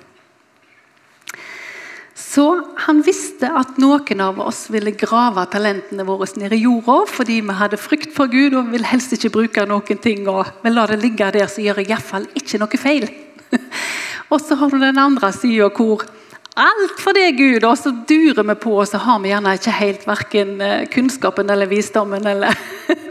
Så 2.13 2.45
han 2.85 3.01
visste 3.05 3.49
at 3.53 3.77
noen 3.81 4.21
av 4.21 4.39
oss 4.41 4.67
ville 4.73 4.93
grave 4.97 5.43
talentene 5.53 6.05
våre 6.05 6.27
ned 6.41 6.53
i 6.55 6.63
jorda 6.63 7.03
fordi 7.09 7.39
vi 7.45 7.57
hadde 7.57 7.81
frykt 7.81 8.13
for 8.15 8.31
Gud 8.31 8.55
og 8.57 8.71
vil 8.73 8.85
helst 8.89 9.13
ikke 9.17 9.33
bruke 9.33 9.65
noen 9.69 10.01
ting. 10.01 10.27
og 10.29 10.45
vi 10.63 10.71
la 10.73 10.85
det 10.89 11.01
ligge 11.01 11.29
der, 11.33 11.47
så 11.47 11.61
gjør 11.61 11.81
jeg 11.81 11.91
iallfall 11.91 12.27
ikke 12.37 12.61
noe 12.61 12.81
feil. 12.81 13.07
og 14.31 14.41
så 14.41 14.57
har 14.57 14.69
du 14.69 14.79
den 14.81 15.01
andre 15.01 15.33
sida 15.33 15.69
hvor 15.73 16.05
alt 16.53 16.99
for 17.01 17.17
det, 17.17 17.31
Gud, 17.37 17.63
og 17.65 17.77
så 17.77 17.89
durer 18.05 18.45
vi 18.45 18.55
på, 18.61 18.75
og 18.77 18.85
så 18.87 18.99
har 19.01 19.21
vi 19.21 19.31
gjerne 19.31 19.55
ikke 19.57 19.73
helt 19.73 20.03
verken 20.05 20.61
eh, 20.61 20.83
kunnskapen 20.93 21.49
eller 21.49 21.69
visdommen 21.69 22.27
eller 22.29 22.53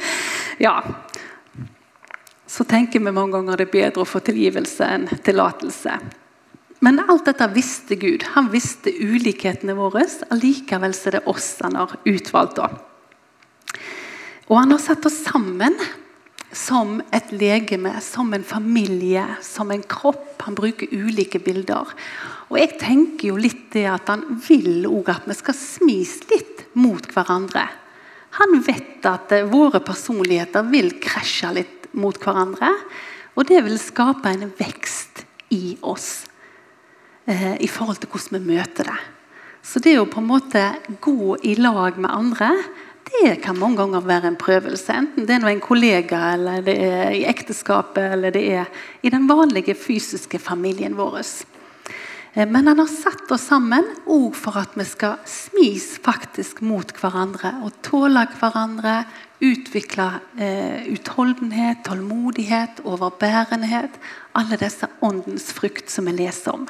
Ja. 0.62 0.76
Så 2.52 2.66
tenker 2.68 3.00
vi 3.00 3.12
mange 3.14 3.32
ganger 3.38 3.56
det 3.56 3.71
er 3.71 3.73
bedre 3.73 4.02
å 4.04 4.09
få 4.09 4.21
tilgivelse 4.25 4.85
enn 4.85 5.06
tillatelse. 5.25 5.94
Men 6.85 7.00
alt 7.06 7.28
dette 7.30 7.47
visste 7.54 7.97
Gud. 7.97 8.26
Han 8.35 8.50
visste 8.52 8.92
ulikhetene 8.92 9.76
våre. 9.78 10.02
Allikevel 10.35 10.92
er 10.92 11.16
det 11.16 11.23
oss 11.30 11.54
han 11.62 11.78
har 11.78 11.94
utvalgt. 12.04 12.59
Og 14.50 14.56
han 14.59 14.75
har 14.75 14.82
satt 14.82 15.06
oss 15.09 15.23
sammen 15.25 15.78
som 16.52 16.99
et 17.14 17.30
legeme, 17.32 17.94
som 18.04 18.35
en 18.37 18.44
familie, 18.44 19.25
som 19.40 19.71
en 19.73 19.85
kropp. 19.88 20.42
Han 20.44 20.59
bruker 20.59 20.90
ulike 20.92 21.40
bilder. 21.40 21.94
Og 22.50 22.59
jeg 22.61 22.75
tenker 22.82 23.30
jo 23.30 23.38
litt 23.40 23.71
det 23.73 23.87
at 23.88 24.11
han 24.12 24.26
vil 24.44 24.85
òg 24.90 25.14
at 25.14 25.30
vi 25.30 25.38
skal 25.38 25.56
smis 25.56 26.18
litt 26.35 26.66
mot 26.76 27.06
hverandre. 27.14 27.64
Han 28.42 28.59
vet 28.66 29.06
at 29.09 29.32
våre 29.49 29.80
personligheter 29.85 30.66
vil 30.68 30.99
krasje 31.00 31.54
litt 31.56 31.81
mot 31.92 32.18
hverandre. 32.18 32.70
Og 33.37 33.49
det 33.49 33.62
vil 33.64 33.78
skape 33.80 34.32
en 34.32 34.52
vekst 34.58 35.25
i 35.52 35.76
oss 35.82 36.25
eh, 37.26 37.56
i 37.61 37.68
forhold 37.70 38.02
til 38.02 38.12
hvordan 38.12 38.40
vi 38.40 38.56
møter 38.56 38.88
det. 38.90 39.00
Så 39.62 39.78
det 39.78 39.94
å 40.00 40.08
på 40.11 40.18
en 40.20 40.30
måte 40.30 40.62
gå 41.04 41.37
i 41.46 41.54
lag 41.61 41.99
med 42.00 42.11
andre, 42.11 42.50
det 43.12 43.37
kan 43.44 43.58
mange 43.58 43.78
ganger 43.78 44.04
være 44.06 44.30
en 44.32 44.38
prøvelse. 44.40 44.94
Enten 44.94 45.26
det 45.28 45.37
er 45.37 45.49
en 45.50 45.62
kollega, 45.62 46.20
eller 46.34 46.64
det 46.66 46.76
er 46.82 47.14
i 47.14 47.25
ekteskapet, 47.30 48.14
eller 48.16 48.34
det 48.34 48.42
er 48.56 48.84
i 49.02 49.12
den 49.12 49.28
vanlige 49.30 49.76
fysiske 49.78 50.40
familien 50.42 50.96
vår. 50.99 51.20
Eh, 52.32 52.49
men 52.49 52.66
han 52.66 52.80
har 52.80 52.90
satt 52.90 53.30
oss 53.34 53.49
sammen 53.50 53.87
òg 54.06 54.37
for 54.38 54.58
at 54.61 54.76
vi 54.78 54.87
skal 54.88 55.18
smis 55.28 55.92
faktisk 56.02 56.62
mot 56.64 56.94
hverandre 56.99 57.58
og 57.66 57.76
tåle 57.84 58.26
hverandre. 58.38 59.02
Utvikle 59.42 60.06
eh, 60.38 60.84
utholdenhet, 60.92 61.82
tålmodighet, 61.88 62.84
overbærenhet. 62.87 63.96
Alle 64.38 64.58
disse 64.61 64.87
åndens 65.02 65.50
frukt 65.56 65.90
som 65.90 66.06
vi 66.06 66.14
leser 66.20 66.54
om. 66.54 66.68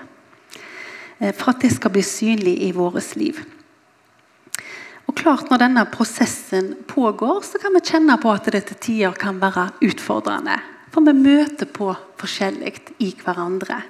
Eh, 1.19 1.35
for 1.35 1.53
at 1.53 1.61
det 1.63 1.75
skal 1.75 1.93
bli 1.93 2.05
synlig 2.07 2.57
i 2.65 2.71
vårt 2.73 3.17
liv. 3.21 3.43
Og 5.07 5.17
klart 5.19 5.51
Når 5.51 5.59
denne 5.59 5.85
prosessen 5.93 6.75
pågår, 6.89 7.43
så 7.45 7.59
kan 7.61 7.75
vi 7.75 7.85
kjenne 7.85 8.17
på 8.17 8.31
at 8.33 8.49
det 8.53 8.65
til 8.71 8.77
tider 8.81 9.13
kan 9.13 9.41
være 9.41 9.69
utfordrende. 9.85 10.57
For 10.93 11.05
vi 11.05 11.13
møter 11.13 11.67
på 11.67 11.91
forskjellig 12.21 12.73
i 13.01 13.11
hverandre. 13.21 13.83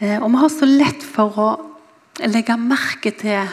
Eh, 0.00 0.22
og 0.22 0.30
vi 0.30 0.40
har 0.40 0.52
så 0.52 0.68
lett 0.68 1.02
for 1.02 1.38
å 1.38 1.50
legge 2.24 2.56
merke 2.56 3.12
til 3.12 3.44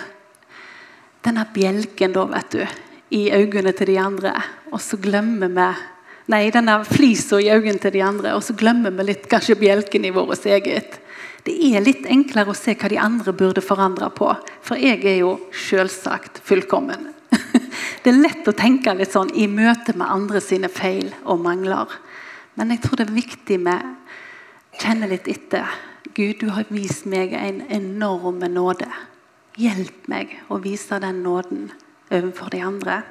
denne 1.25 1.45
bjelken 1.53 2.13
da, 2.15 2.25
vet 2.31 2.55
du, 2.55 2.63
i 3.11 3.27
øynene 3.35 3.73
til 3.75 3.91
de 3.91 3.99
andre. 3.99 4.33
Og 4.71 4.81
så 4.81 4.99
glemmer 5.01 5.51
vi 5.51 5.71
Nei, 6.31 6.45
denne 6.53 6.77
flisa 6.87 7.41
i 7.41 7.49
øynene 7.51 7.81
til 7.81 7.91
de 7.95 8.03
andre, 8.05 8.35
og 8.37 8.43
så 8.45 8.53
glemmer 8.55 8.93
vi 8.95 9.03
litt 9.03 9.25
kanskje 9.27 9.57
bjelken 9.59 10.05
i 10.05 10.13
vårt 10.15 10.45
eget. 10.47 10.99
Det 11.43 11.55
er 11.73 11.83
litt 11.83 12.05
enklere 12.07 12.53
å 12.53 12.55
se 12.55 12.75
hva 12.77 12.87
de 12.87 12.99
andre 13.01 13.33
burde 13.35 13.63
forandre 13.65 14.07
på. 14.15 14.29
For 14.63 14.79
jeg 14.79 15.01
er 15.01 15.17
jo 15.23 15.33
selvsagt 15.67 16.39
fullkommen. 16.45 17.09
Det 18.03 18.13
er 18.13 18.21
lett 18.21 18.47
å 18.47 18.55
tenke 18.55 18.93
litt 18.95 19.11
sånn 19.13 19.33
i 19.37 19.49
møte 19.49 19.93
med 19.97 20.07
andre 20.07 20.39
sine 20.41 20.69
feil 20.71 21.11
og 21.25 21.43
mangler. 21.43 21.89
Men 22.55 22.71
jeg 22.73 22.81
tror 22.85 23.01
det 23.01 23.09
er 23.09 23.17
viktig 23.17 23.59
med 23.61 23.81
kjenner 23.81 24.79
kjenne 24.81 25.11
litt 25.11 25.27
etter. 25.29 25.75
Gud, 26.15 26.39
du 26.41 26.49
har 26.55 26.69
vist 26.73 27.05
meg 27.09 27.35
en 27.37 27.61
enorm 27.69 28.39
nåde. 28.49 28.87
Hjelp 29.59 30.07
meg 30.09 30.37
å 30.49 30.61
vise 30.63 30.97
den 31.03 31.21
nåden 31.25 31.69
overfor 32.11 32.53
de 32.53 32.61
andre. 32.63 33.01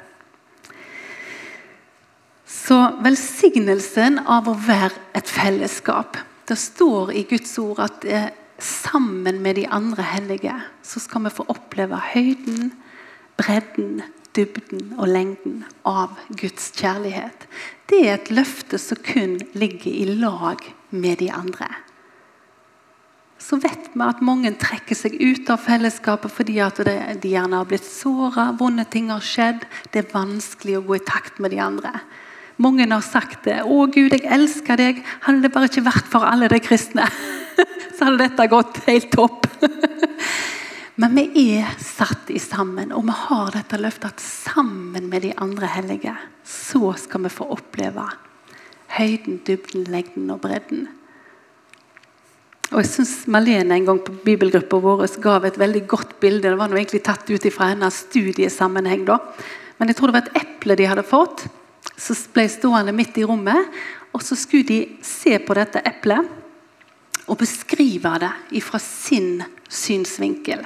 Så 2.51 2.79
velsignelsen 3.03 4.21
av 4.27 4.49
å 4.51 4.59
være 4.67 4.95
et 5.19 5.31
fellesskap 5.31 6.19
det 6.51 6.59
står 6.59 7.13
i 7.15 7.23
Guds 7.31 7.53
ord 7.63 7.79
at 7.85 8.05
eh, 8.11 8.31
sammen 8.59 9.39
med 9.43 9.55
de 9.55 9.69
andre 9.71 10.03
hellige 10.03 10.57
så 10.83 10.99
skal 10.99 11.29
vi 11.29 11.31
få 11.37 11.47
oppleve 11.53 12.01
høyden, 12.11 12.73
bredden, 13.39 14.01
dybden 14.35 14.97
og 14.99 15.13
lengden 15.13 15.63
av 15.87 16.19
Guds 16.41 16.73
kjærlighet. 16.75 17.47
Det 17.87 18.03
er 18.03 18.17
et 18.17 18.33
løfte 18.35 18.81
som 18.83 18.99
kun 19.07 19.39
ligger 19.55 19.95
i 19.95 20.09
lag 20.19 20.67
med 20.91 21.23
de 21.23 21.31
andre. 21.31 21.71
Så 23.41 23.57
vet 23.61 23.89
vi 23.95 24.05
at 24.05 24.21
mange 24.25 24.53
trekker 24.61 24.97
seg 24.97 25.17
ut 25.17 25.49
av 25.53 25.63
fellesskapet 25.65 26.33
fordi 26.33 26.59
at 26.63 26.81
de 26.85 27.31
gjerne 27.33 27.57
har 27.57 27.69
blitt 27.69 27.87
såra, 27.87 28.51
vonde 28.59 28.85
ting 28.93 29.09
har 29.11 29.25
skjedd. 29.25 29.65
Det 29.91 30.05
er 30.05 30.13
vanskelig 30.13 30.77
å 30.79 30.85
gå 30.85 30.99
i 30.99 31.07
takt 31.09 31.41
med 31.41 31.55
de 31.55 31.63
andre. 31.65 31.95
Mange 32.61 32.85
har 32.85 33.01
sagt 33.01 33.47
det. 33.49 33.63
'Å, 33.65 33.87
Gud, 33.89 34.13
jeg 34.13 34.29
elsker 34.29 34.77
deg.' 34.77 35.01
Hadde 35.25 35.47
det 35.47 35.53
bare 35.55 35.71
ikke 35.71 35.87
vært 35.87 36.09
for 36.13 36.27
alle 36.29 36.51
de 36.53 36.61
kristne, 36.61 37.07
så 37.97 38.11
hadde 38.11 38.27
dette 38.27 38.51
gått 38.53 38.83
helt 38.85 39.09
topp. 39.15 39.49
Men 41.01 41.17
vi 41.17 41.47
er 41.57 41.71
satt 41.81 42.29
i 42.29 42.37
sammen, 42.37 42.93
og 42.93 43.07
vi 43.09 43.17
har 43.23 43.55
dette 43.57 43.81
løftet 43.81 44.11
at 44.13 44.21
sammen 44.21 45.09
med 45.09 45.25
de 45.25 45.33
andre 45.41 45.71
hellige, 45.73 46.13
så 46.45 46.93
skal 47.01 47.25
vi 47.25 47.33
få 47.33 47.49
oppleve 47.57 48.05
høyden, 48.99 49.41
dybden, 49.47 49.87
lengden 49.89 50.29
og 50.35 50.43
bredden. 50.45 50.89
Og 52.71 52.85
jeg 52.85 52.91
synes 52.93 53.15
Malene 53.27 53.75
en 53.75 53.87
gang 53.89 53.99
på 54.07 54.15
bibelgruppa 54.25 54.79
vår 54.79 55.07
ga 55.23 55.39
et 55.43 55.59
veldig 55.59 55.87
godt 55.91 56.13
bilde. 56.23 56.47
Det 56.47 56.59
var 56.59 56.71
noe 56.71 56.79
egentlig 56.79 57.03
tatt 57.03 57.27
ut 57.27 57.47
fra 57.51 57.73
hennes 57.73 58.05
studiesammenheng. 58.07 59.05
da. 59.07 59.19
Men 59.79 59.89
jeg 59.89 59.97
tror 59.97 60.11
det 60.11 60.15
var 60.15 60.29
et 60.29 60.45
eple 60.45 60.77
de 60.79 60.87
hadde 60.87 61.03
fått 61.03 61.49
som 62.01 62.17
ble 62.33 62.47
stående 62.49 62.95
midt 62.95 63.19
i 63.19 63.27
rommet. 63.27 63.67
Og 64.15 64.23
så 64.23 64.39
skulle 64.39 64.67
de 64.67 64.81
se 65.03 65.39
på 65.39 65.55
dette 65.55 65.83
eplet 65.87 66.27
og 67.27 67.39
beskrive 67.39 68.19
det 68.23 68.63
fra 68.63 68.79
sin 68.79 69.43
synsvinkel. 69.69 70.63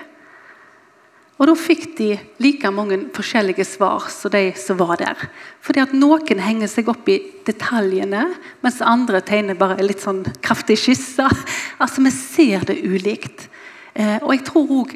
Og 1.35 1.49
Da 1.49 1.55
fikk 1.59 1.97
de 1.99 2.13
like 2.39 2.71
mange 2.71 2.99
forskjellige 3.15 3.65
svar 3.67 4.07
som 4.13 4.31
de 4.31 4.53
som 4.55 4.79
var 4.79 5.01
der. 5.01 5.19
Fordi 5.61 5.83
at 5.83 5.95
Noen 5.97 6.39
henger 6.39 6.71
seg 6.71 6.89
opp 6.93 7.09
i 7.11 7.19
detaljene, 7.47 8.29
mens 8.63 8.79
andre 8.81 9.21
tegner 9.21 9.59
bare 9.59 9.83
litt 9.83 10.05
sånn 10.05 10.23
kraftig 10.41 10.79
skisser. 10.79 11.33
Altså, 11.83 12.05
Vi 12.07 12.11
ser 12.15 12.65
det 12.69 12.79
ulikt. 12.87 13.49
Eh, 13.95 14.23
og 14.23 14.31
jeg 14.31 14.45
tror 14.47 14.71
òg 14.71 14.95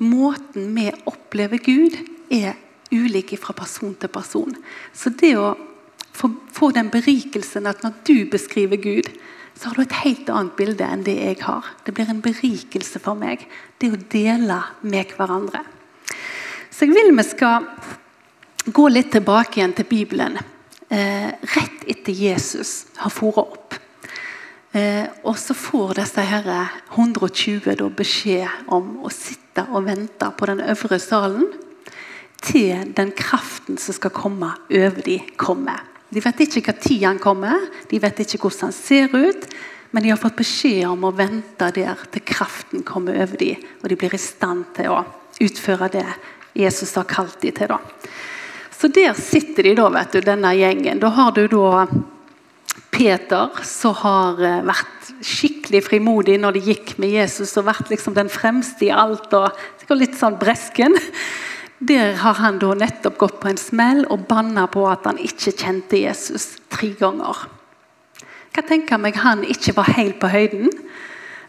måten 0.00 0.72
vi 0.74 0.88
opplever 1.06 1.60
Gud, 1.60 1.98
er 2.32 2.56
ulik 2.90 3.34
fra 3.38 3.52
person 3.52 3.94
til 3.94 4.08
person. 4.08 4.56
Så 4.96 5.12
det 5.12 5.34
å 5.36 5.52
få 6.14 6.70
den 6.72 6.88
berikelsen 6.90 7.68
at 7.68 7.84
når 7.84 8.00
du 8.06 8.16
beskriver 8.30 8.80
Gud, 8.80 9.10
så 9.54 9.68
har 9.68 9.76
du 9.76 9.84
et 9.84 10.00
helt 10.02 10.30
annet 10.32 10.56
bilde 10.58 10.86
enn 10.86 11.04
det 11.06 11.14
jeg 11.18 11.38
har. 11.44 11.68
Det 11.84 11.94
blir 11.94 12.10
en 12.10 12.24
berikelse 12.24 12.98
for 13.02 13.18
meg. 13.18 13.44
Det 13.78 13.92
å 13.92 14.00
dele 14.10 14.62
med 14.82 15.14
hverandre. 15.14 15.62
Så 16.74 16.88
jeg 16.88 16.96
vil 16.96 17.12
vi 17.14 17.22
skal 17.22 17.66
gå 18.74 18.88
litt 18.90 19.12
tilbake 19.14 19.60
igjen 19.60 19.76
til 19.78 19.86
Bibelen. 19.86 20.40
Eh, 20.90 21.30
rett 21.54 21.84
etter 21.86 22.16
Jesus 22.18 22.88
har 22.98 23.14
foret 23.14 23.44
opp. 23.44 23.76
Eh, 24.74 25.06
og 25.22 25.38
så 25.38 25.54
får 25.54 26.00
disse 26.00 26.24
her 26.26 26.50
120 26.96 27.78
da, 27.78 27.86
beskjed 27.94 28.74
om 28.74 29.06
å 29.06 29.12
sitte 29.14 29.68
og 29.70 29.86
vente 29.86 30.32
på 30.34 30.50
den 30.50 30.64
øvre 30.66 30.98
salen 30.98 31.46
til 32.42 32.90
den 32.98 33.14
kraften 33.14 33.78
som 33.78 33.94
skal 33.94 34.10
komme 34.10 34.50
over 34.66 35.00
de 35.06 35.20
kommer. 35.38 35.78
De 36.10 36.26
vet 36.26 36.42
ikke 36.42 36.66
hva 36.72 36.78
tid 36.82 37.06
han 37.06 37.22
kommer, 37.22 37.70
de 37.86 38.02
vet 38.02 38.26
ikke 38.26 38.48
hvordan 38.48 38.72
han 38.72 38.78
ser 38.82 39.14
ut. 39.14 39.46
Men 39.94 40.02
de 40.02 40.10
har 40.10 40.18
fått 40.18 40.40
beskjed 40.42 40.88
om 40.90 41.06
å 41.06 41.14
vente 41.14 41.70
der 41.70 42.08
til 42.10 42.26
kraften 42.26 42.82
kommer 42.82 43.14
over 43.14 43.38
dem, 43.38 43.62
og 43.78 43.92
de 43.92 43.98
blir 44.00 44.18
i 44.18 44.18
stand 44.18 44.72
til 44.74 44.90
å 44.90 45.04
utføre 45.38 45.94
det 45.94 46.08
Jesus 46.54 46.94
har 46.98 47.06
kalt 47.10 47.40
dem 47.42 47.54
til. 47.56 47.70
Da. 47.74 47.78
Så 48.74 48.90
der 48.92 49.14
sitter 49.18 49.66
de, 49.66 49.76
da, 49.78 49.88
vet 49.94 50.12
du, 50.14 50.20
denne 50.24 50.52
gjengen. 50.58 51.00
Da 51.02 51.10
har 51.14 51.32
du 51.36 51.46
da 51.50 51.86
Peter, 52.94 53.50
som 53.66 53.94
har 54.04 54.38
eh, 54.42 54.60
vært 54.66 55.08
skikkelig 55.24 55.80
frimodig 55.88 56.36
når 56.38 56.56
de 56.56 56.62
gikk 56.68 56.94
med 57.02 57.14
Jesus 57.14 57.56
og 57.58 57.66
vært 57.66 57.90
liksom 57.90 58.14
den 58.14 58.30
fremste 58.30 58.86
i 58.86 58.92
alt 58.94 59.34
og 59.34 59.96
litt 59.98 60.14
sånn 60.18 60.38
bresken. 60.38 60.94
Der 61.82 62.14
har 62.22 62.38
han 62.38 62.60
da 62.62 62.70
nettopp 62.78 63.18
gått 63.18 63.40
på 63.42 63.50
en 63.50 63.60
smell 63.60 64.04
og 64.06 64.28
banna 64.30 64.68
på 64.70 64.86
at 64.88 65.06
han 65.08 65.18
ikke 65.18 65.56
kjente 65.58 66.00
Jesus 66.00 66.54
tre 66.72 66.92
ganger. 67.00 67.44
Hva 68.54 68.62
tenker 68.62 69.00
meg 69.02 69.18
han 69.18 69.42
ikke 69.42 69.74
var 69.76 69.90
helt 69.96 70.20
på 70.22 70.30
høyden? 70.30 70.70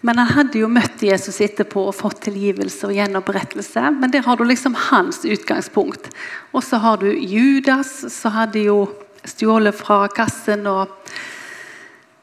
Men 0.06 0.20
han 0.22 0.34
hadde 0.36 0.60
jo 0.62 0.68
møtt 0.70 1.02
Jesus 1.02 1.40
etterpå 1.42 1.88
og 1.90 1.96
fått 1.98 2.28
tilgivelse 2.28 2.86
og 2.86 2.94
gjenopprettelse. 2.94 3.88
Men 3.98 4.12
der 4.14 4.26
har 4.28 4.38
du 4.38 4.44
liksom 4.46 4.78
hans 4.92 5.24
utgangspunkt. 5.26 6.12
Og 6.54 6.62
så 6.66 6.78
har 6.84 7.02
du 7.02 7.08
Judas, 7.10 8.04
som 8.14 8.36
hadde 8.36 8.68
jo 8.68 8.84
stjålet 9.26 9.74
fra 9.74 10.04
kassen 10.14 10.68
og 10.70 10.94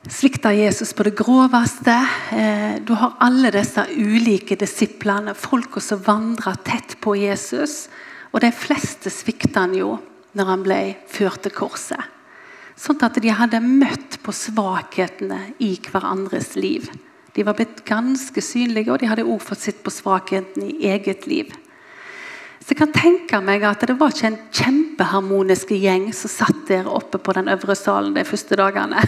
svikta 0.06 0.54
Jesus 0.54 0.94
på 0.94 1.08
det 1.08 1.16
groveste. 1.18 1.98
Eh, 2.30 2.78
du 2.86 2.94
har 2.98 3.18
alle 3.18 3.50
disse 3.54 3.88
ulike 3.98 4.54
disiplene, 4.62 5.34
folka 5.34 5.82
som 5.82 6.06
vandra 6.06 6.54
tett 6.62 7.00
på 7.02 7.16
Jesus. 7.18 7.88
Og 8.30 8.44
de 8.46 8.54
fleste 8.54 9.10
svikta 9.10 9.66
han 9.66 9.74
jo 9.74 9.96
når 10.38 10.54
han 10.54 10.62
ble 10.70 10.82
ført 11.10 11.42
til 11.42 11.58
korset. 11.58 12.10
Sånn 12.78 13.02
at 13.02 13.18
de 13.18 13.34
hadde 13.34 13.58
møtt 13.62 14.22
på 14.22 14.32
svakhetene 14.34 15.48
i 15.58 15.74
hverandres 15.82 16.54
liv. 16.54 16.86
De 17.32 17.44
var 17.46 17.56
blitt 17.56 17.84
ganske 17.88 18.42
synlige, 18.44 18.92
og 18.92 19.00
de 19.00 19.08
hadde 19.08 19.24
også 19.24 19.52
fått 19.52 19.64
sett 19.66 19.82
på 19.84 19.92
svakheten 19.92 20.66
i 20.68 20.88
eget 20.92 21.26
liv. 21.26 21.52
Så 22.62 22.74
jeg 22.74 22.78
kan 22.78 22.92
tenke 22.94 23.40
meg 23.42 23.64
at 23.66 23.82
det 23.88 23.96
var 23.98 24.12
ikke 24.12 24.28
en 24.28 24.42
kjempeharmonisk 24.54 25.72
gjeng 25.74 26.10
som 26.14 26.30
satt 26.30 26.60
der 26.68 26.86
oppe 26.86 27.18
på 27.18 27.34
den 27.34 27.50
øvre 27.50 27.74
salen 27.78 28.14
de 28.14 28.22
første 28.28 28.58
dagene. 28.60 29.02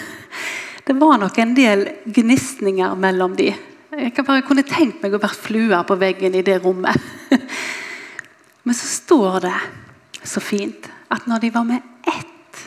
Det 0.85 0.97
var 0.99 1.21
nok 1.21 1.38
en 1.40 1.54
del 1.57 1.87
gnisninger 2.04 2.97
mellom 3.00 3.37
de. 3.38 3.52
Jeg 3.95 4.11
kan 4.16 4.26
bare 4.26 4.43
kunne 4.45 4.66
tenkt 4.66 5.04
meg 5.04 5.14
å 5.14 5.21
være 5.23 5.38
flua 5.38 5.78
på 5.87 5.97
veggen 5.97 6.35
i 6.35 6.43
det 6.45 6.59
rommet. 6.64 6.99
Men 8.66 8.76
så 8.76 8.90
står 8.90 9.38
det 9.47 9.57
så 10.26 10.43
fint 10.43 10.88
at 11.14 11.28
når 11.31 11.45
de 11.45 11.52
var 11.54 11.64
med 11.69 11.85
ett 12.11 12.64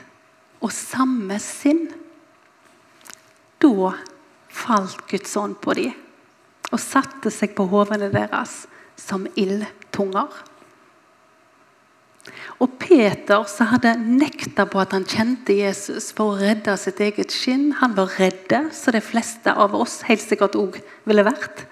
og 0.63 0.71
samme 0.73 1.37
sinn, 1.41 1.83
da 3.61 3.91
falt 4.57 5.05
Guds 5.11 5.37
ånd 5.39 5.57
på 5.63 5.77
dem 5.77 5.95
og 6.67 6.81
satte 6.83 7.31
seg 7.31 7.53
på 7.55 7.63
hovene 7.71 8.09
deres 8.11 8.65
som 8.99 9.23
ildtunger. 9.39 10.33
Og 12.59 12.73
Peter, 12.81 13.45
som 13.47 13.69
hadde 13.71 13.93
nekta 14.01 14.65
på 14.67 14.81
at 14.81 14.91
han 14.95 15.05
kjente 15.07 15.55
Jesus 15.55 16.09
for 16.15 16.33
å 16.33 16.39
redde 16.41 16.73
sitt 16.81 16.99
eget 17.03 17.31
skinn, 17.31 17.69
han 17.79 17.95
var 17.95 18.11
redde, 18.17 18.65
som 18.75 18.95
de 18.95 19.01
fleste 19.03 19.53
av 19.53 19.75
oss 19.77 20.01
helt 20.09 20.25
sikkert 20.25 20.57
òg 20.59 20.79
ville 21.07 21.25
vært. 21.27 21.63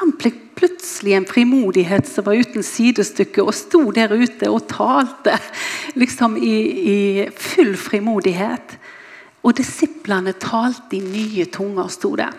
Han 0.00 0.12
ble 0.18 0.32
plutselig 0.58 1.14
en 1.16 1.28
frimodighet 1.28 2.08
som 2.08 2.26
var 2.26 2.40
uten 2.40 2.64
sidestykke, 2.66 3.44
og 3.44 3.56
sto 3.56 3.84
der 3.94 4.12
ute 4.16 4.50
og 4.50 4.66
talte 4.70 5.36
liksom 6.00 6.36
i, 6.40 6.56
i 6.96 6.98
full 7.30 7.76
frimodighet. 7.78 8.78
Og 9.46 9.54
disiplene 9.58 10.34
talte 10.40 10.98
i 10.98 11.02
nye 11.04 11.46
tunger, 11.52 11.90
sto 11.92 12.14
det. 12.18 12.30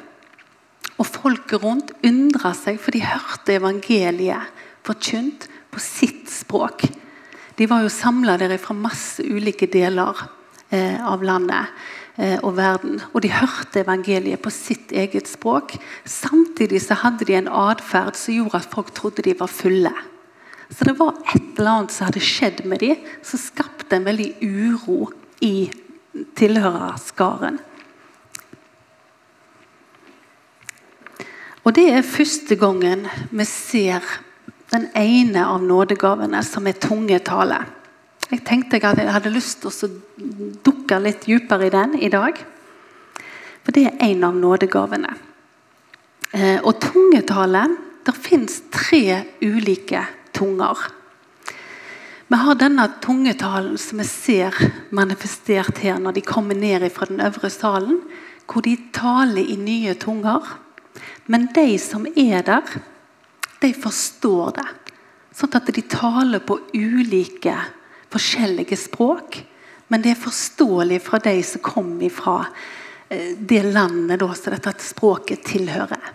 Og 1.00 1.08
folket 1.08 1.63
rundt 1.63 1.94
undra 2.06 2.51
seg, 2.58 2.79
for 2.82 2.96
de 2.96 3.06
hørte 3.06 3.56
evangeliet 3.56 4.65
forkynt 4.88 5.48
på 5.72 5.82
sitt 5.84 6.27
språk. 6.32 6.84
De 7.60 7.68
var 7.70 7.84
jo 7.84 7.91
samla 7.91 8.38
der 8.39 8.58
fra 8.60 8.75
masse 8.75 9.24
ulike 9.24 9.68
deler 9.72 10.15
eh, 10.72 11.00
av 11.00 11.24
landet 11.24 11.72
eh, 12.15 12.38
og 12.39 12.56
verden. 12.60 13.01
Og 13.13 13.24
de 13.24 13.32
hørte 13.32 13.84
evangeliet 13.84 14.41
på 14.44 14.51
sitt 14.53 14.94
eget 14.96 15.27
språk. 15.27 15.75
Samtidig 16.08 16.82
så 16.86 17.00
hadde 17.01 17.27
de 17.27 17.36
en 17.39 17.51
atferd 17.51 18.15
som 18.20 18.36
gjorde 18.36 18.62
at 18.62 18.72
folk 18.72 18.94
trodde 18.96 19.25
de 19.27 19.35
var 19.40 19.51
fulle. 19.51 19.94
Så 20.70 20.85
det 20.85 20.96
var 21.00 21.18
et 21.33 21.57
eller 21.57 21.72
annet 21.79 21.94
som 21.96 22.07
hadde 22.07 22.24
skjedd 22.24 22.64
med 22.70 22.83
dem, 22.83 23.05
som 23.25 23.42
skapte 23.42 23.98
en 23.98 24.07
veldig 24.07 24.35
uro 24.44 25.09
i 25.44 25.70
tilhørerskaren. 26.39 27.59
Og 31.67 31.75
det 31.75 31.89
er 31.91 32.05
første 32.07 32.55
gangen 32.57 33.05
vi 33.29 33.45
ser 33.45 34.05
den 34.71 34.87
ene 34.97 35.43
av 35.45 35.61
nådegavene, 35.61 36.41
som 36.45 36.67
er 36.69 36.77
tungetale. 36.81 37.59
Jeg 38.29 38.43
tenkte 38.45 38.77
jeg 38.77 39.09
hadde 39.09 39.33
lyst 39.33 39.63
til 39.63 39.73
å 39.73 39.89
dukke 40.65 40.99
litt 41.01 41.25
dypere 41.25 41.67
i 41.67 41.73
den 41.73 41.97
i 41.97 42.11
dag. 42.13 42.37
For 43.65 43.75
det 43.75 43.87
er 43.89 44.05
en 44.11 44.23
av 44.27 44.37
nådegavene. 44.37 45.15
Eh, 46.31 46.59
og 46.61 46.77
tungetale 46.81 47.67
Det 48.05 48.13
fins 48.15 48.61
tre 48.71 49.25
ulike 49.43 49.99
tunger. 50.33 50.77
Vi 52.29 52.37
har 52.37 52.55
denne 52.61 52.83
tungetalen 53.01 53.77
som 53.81 53.98
vi 53.98 54.03
ser 54.05 54.53
manifestert 54.94 55.79
her 55.81 55.98
når 55.98 56.20
de 56.20 56.22
kommer 56.22 56.53
ned 56.53 56.85
fra 56.94 57.07
den 57.09 57.24
øvre 57.25 57.50
salen, 57.50 58.03
hvor 58.46 58.61
de 58.61 58.75
taler 58.94 59.42
i 59.42 59.55
nye 59.57 59.96
tunger. 59.98 60.46
Men 61.25 61.48
de 61.55 61.74
som 61.81 62.05
er 62.05 62.46
der, 62.46 62.75
de 63.63 63.74
forstår 63.74 64.53
det. 64.59 64.68
Sånn 65.33 65.57
at 65.57 65.74
de 65.74 65.85
taler 65.89 66.46
på 66.46 66.59
ulike, 66.77 67.57
forskjellige 68.13 68.77
språk. 68.77 69.42
Men 69.89 70.05
det 70.05 70.13
er 70.13 70.22
forståelig 70.22 71.01
fra 71.01 71.18
de 71.25 71.33
som 71.42 71.65
kommer 71.65 72.13
fra 72.13 72.44
eh, 73.09 73.33
det 73.33 73.65
landet 73.74 74.22
da, 74.22 74.29
som 74.37 74.53
dette 74.53 74.77
språket 74.85 75.48
tilhører. 75.50 76.13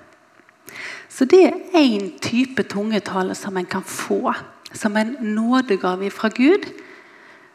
Så 1.11 1.27
det 1.27 1.43
er 1.49 1.81
én 1.83 2.13
type 2.23 2.71
tungetale 2.71 3.35
som 3.35 3.59
en 3.59 3.67
kan 3.67 3.83
få 3.83 4.29
som 4.75 4.97
en 4.97 5.17
nådegave 5.35 6.11
fra 6.13 6.31
Gud. 6.35 6.67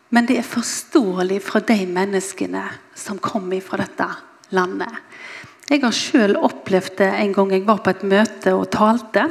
Men 0.09 0.25
det 0.25 0.39
er 0.39 0.47
forståelig 0.47 1.41
fra 1.45 1.61
de 1.61 1.83
menneskene 1.85 2.63
som 2.97 3.19
kommer 3.21 3.61
fra 3.61 3.77
dette 3.83 4.07
landet. 4.55 5.03
Jeg 5.69 5.83
har 5.83 5.93
selv 5.93 6.41
opplevd 6.47 6.95
det 6.97 7.11
en 7.13 7.33
gang 7.35 7.51
jeg 7.53 7.67
var 7.67 7.83
på 7.85 7.93
et 7.93 8.05
møte 8.09 8.55
og 8.57 8.71
talte. 8.73 9.27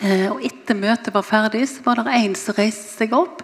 Eh, 0.00 0.28
og 0.30 0.40
Etter 0.46 0.78
møtet 0.78 1.12
var 1.12 1.26
ferdig, 1.26 1.66
så 1.68 1.84
var 1.84 2.00
det 2.00 2.14
en 2.16 2.36
som 2.38 2.56
reiste 2.56 2.94
seg 3.02 3.12
opp 3.16 3.42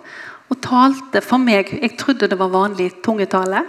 og 0.48 0.60
talte 0.64 1.20
for 1.24 1.42
meg. 1.42 1.74
Jeg 1.76 1.98
trodde 2.00 2.30
det 2.30 2.38
var 2.40 2.52
vanlig 2.54 2.88
tungetale. 3.04 3.64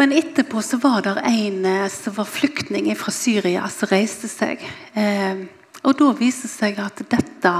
Men 0.00 0.14
etterpå 0.16 0.62
så 0.64 0.78
var 0.80 1.02
det 1.04 1.18
en 1.28 1.66
eh, 1.68 1.90
som 1.92 2.16
var 2.16 2.30
flyktning 2.30 2.88
fra 2.96 3.12
Syria, 3.12 3.66
som 3.68 3.90
reiste 3.92 4.30
seg. 4.32 4.64
Eh, 4.96 5.44
og 5.82 5.98
da 5.98 6.12
viste 6.16 6.48
det 6.48 6.54
seg 6.54 6.80
at 6.80 7.04
dette 7.10 7.52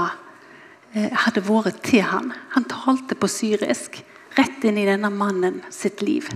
hadde 0.93 1.41
vært 1.47 1.79
til 1.87 2.03
han. 2.05 2.31
Han 2.53 2.67
talte 2.69 3.15
på 3.17 3.29
syrisk 3.31 4.03
rett 4.37 4.65
inn 4.65 4.77
i 4.77 4.85
denne 4.87 5.09
mannen 5.13 5.61
sitt 5.73 6.01
liv. 6.05 6.29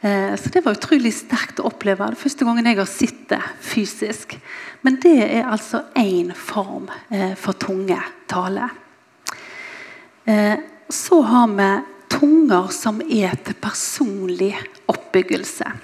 Eh, 0.00 0.36
så 0.36 0.50
det 0.52 0.62
var 0.64 0.76
utrolig 0.78 1.12
sterkt 1.16 1.60
å 1.60 1.68
oppleve. 1.72 2.12
Det 2.12 2.20
første 2.20 2.46
gangen 2.46 2.68
jeg 2.68 2.78
har 2.78 2.90
sett 2.90 3.22
det 3.32 3.40
fysisk. 3.64 4.36
Men 4.86 4.98
det 5.02 5.16
er 5.26 5.48
altså 5.48 5.82
én 5.98 6.30
form 6.36 6.86
eh, 7.10 7.34
for 7.38 7.58
tungetale. 7.58 8.68
Eh, 10.28 10.56
så 10.88 11.20
har 11.26 11.50
vi 11.58 11.70
tunger 12.14 12.70
som 12.72 13.02
er 13.02 13.34
til 13.44 13.58
personlig 13.60 14.54
oppbyggelse. 14.88 15.74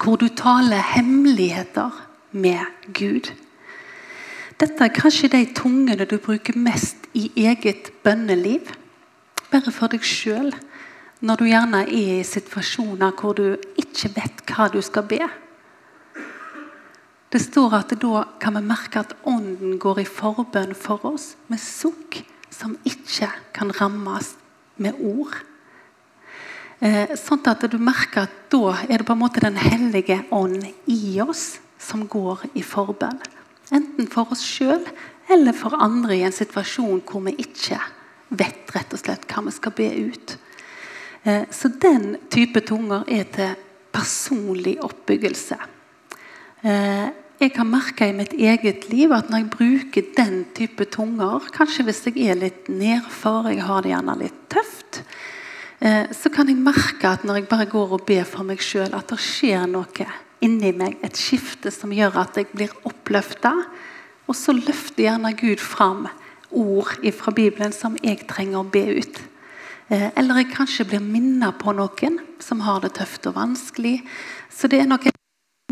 Hvor 0.00 0.18
du 0.20 0.28
taler 0.36 0.82
hemmeligheter 0.94 1.92
med 2.34 2.88
Gud. 2.96 3.30
Dette 4.64 4.86
er 4.86 4.94
kanskje 4.96 5.28
de 5.28 5.42
tungene 5.52 6.06
du 6.08 6.14
bruker 6.16 6.54
mest 6.56 7.02
i 7.12 7.26
eget 7.36 7.90
bønneliv. 8.00 8.70
Bare 9.50 9.72
for 9.74 9.92
deg 9.92 10.06
sjøl 10.08 10.54
når 11.20 11.36
du 11.36 11.44
gjerne 11.50 11.82
er 11.82 11.90
i 11.92 12.22
situasjoner 12.24 13.12
hvor 13.18 13.36
du 13.36 13.58
ikke 13.82 14.08
vet 14.14 14.40
hva 14.48 14.70
du 14.72 14.78
skal 14.80 15.04
be. 15.10 15.20
Det 17.28 17.42
står 17.44 17.76
at 17.82 17.92
da 18.06 18.24
kan 18.40 18.56
vi 18.56 18.64
merke 18.64 19.04
at 19.04 19.12
Ånden 19.28 19.76
går 19.82 20.00
i 20.00 20.08
forbønn 20.08 20.72
for 20.72 21.04
oss 21.12 21.34
med 21.52 21.60
sukk 21.60 22.22
som 22.48 22.78
ikke 22.88 23.28
kan 23.52 23.74
rammes 23.82 24.32
med 24.80 24.96
ord. 24.96 25.36
Eh, 26.80 27.12
sånn 27.20 27.44
at 27.52 27.68
du 27.68 27.76
merker 27.76 28.30
at 28.30 28.42
da 28.48 28.78
er 28.88 28.96
det 28.96 29.04
på 29.04 29.12
en 29.12 29.24
måte 29.26 29.44
Den 29.44 29.60
hellige 29.60 30.22
ånd 30.32 30.64
i 30.88 31.20
oss 31.20 31.58
som 31.76 32.08
går 32.08 32.48
i 32.56 32.64
forbønn. 32.64 33.20
Enten 33.72 34.08
for 34.10 34.32
oss 34.34 34.44
sjøl 34.44 34.82
eller 35.32 35.56
for 35.56 35.76
andre 35.80 36.18
i 36.18 36.24
en 36.26 36.34
situasjon 36.34 37.02
hvor 37.08 37.24
vi 37.24 37.36
ikke 37.40 37.78
vet 38.34 38.72
rett 38.74 38.92
og 38.92 39.00
slett 39.00 39.28
hva 39.30 39.44
vi 39.46 39.54
skal 39.54 39.74
be 39.76 39.88
ut. 40.10 40.36
Eh, 41.24 41.44
så 41.50 41.70
den 41.80 42.16
type 42.32 42.60
tunger 42.66 43.06
er 43.08 43.28
til 43.32 43.54
personlig 43.94 44.76
oppbyggelse. 44.84 45.58
Eh, 46.64 47.06
jeg 47.40 47.52
kan 47.52 47.68
merke 47.68 48.06
i 48.08 48.14
mitt 48.16 48.32
eget 48.32 48.86
liv 48.92 49.12
at 49.12 49.30
når 49.30 49.42
jeg 49.42 49.52
bruker 49.52 50.10
den 50.16 50.36
type 50.56 50.86
tunger, 50.92 51.48
kanskje 51.54 51.86
hvis 51.88 52.04
jeg 52.06 52.28
er 52.30 52.38
litt 52.38 52.68
nedfor, 52.70 53.50
jeg 53.50 53.64
har 53.66 53.82
det 53.82 53.90
gjerne 53.94 54.18
litt 54.20 54.38
tøft, 54.52 55.00
eh, 55.80 56.06
så 56.14 56.30
kan 56.32 56.48
jeg 56.48 56.62
merke 56.62 57.10
at 57.10 57.24
når 57.26 57.40
jeg 57.40 57.48
bare 57.50 57.70
går 57.72 57.96
og 57.98 58.06
ber 58.06 58.28
for 58.28 58.46
meg 58.46 58.62
sjøl, 58.62 58.92
at 58.94 59.10
det 59.10 59.20
skjer 59.20 59.66
noe 59.70 60.08
inni 60.44 60.72
meg. 60.76 60.98
Et 61.04 61.16
skifte 61.18 61.72
som 61.74 61.92
gjør 61.94 62.20
at 62.24 62.38
jeg 62.38 62.50
blir 62.52 62.74
oppløfta. 62.88 63.54
Og 64.28 64.36
så 64.38 64.54
løfter 64.56 65.06
gjerne 65.06 65.34
Gud 65.38 65.60
fram 65.62 66.06
ord 66.54 66.94
fra 67.16 67.34
Bibelen 67.34 67.74
som 67.74 67.98
jeg 68.02 68.26
trenger 68.30 68.62
å 68.62 68.70
be 68.70 68.84
ut. 69.00 69.20
Eh, 69.92 70.08
eller 70.16 70.40
jeg 70.40 70.54
kanskje 70.54 70.86
blir 70.88 71.02
minnet 71.04 71.58
på 71.60 71.74
noen 71.76 72.20
som 72.42 72.62
har 72.64 72.80
det 72.84 72.94
tøft 72.98 73.26
og 73.28 73.36
vanskelig. 73.36 73.98
Så 74.52 74.70
det 74.70 74.80
er 74.80 74.88
nok 74.88 75.08
en 75.10 75.20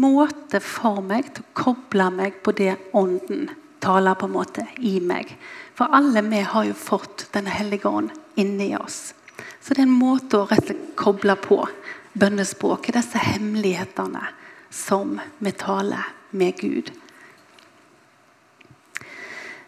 måte 0.02 0.60
for 0.64 1.00
meg 1.04 1.32
til 1.32 1.46
å 1.46 1.56
koble 1.62 2.10
meg 2.12 2.42
på 2.44 2.54
det 2.56 2.74
Ånden 2.98 3.48
taler 3.82 4.18
på 4.18 4.28
en 4.28 4.36
måte 4.36 4.66
i 4.78 4.98
meg. 5.00 5.32
For 5.74 5.90
alle 5.96 6.22
vi 6.26 6.42
har 6.44 6.68
jo 6.68 6.76
fått 6.76 7.28
Den 7.32 7.46
hellige 7.48 7.88
ånd 7.88 8.10
inni 8.36 8.74
oss. 8.76 9.14
Så 9.60 9.74
det 9.74 9.80
er 9.80 9.88
en 9.88 9.96
måte 9.96 10.38
å 10.38 10.46
rett 10.46 10.60
og 10.60 10.66
slett 10.68 10.96
koble 10.98 11.34
på 11.40 11.56
bønnespråket, 12.12 12.94
disse 12.98 13.18
hemmelighetene 13.18 14.20
som 14.72 15.20
vi 15.38 15.52
taler 15.52 16.08
med 16.32 16.56
Gud. 16.58 16.92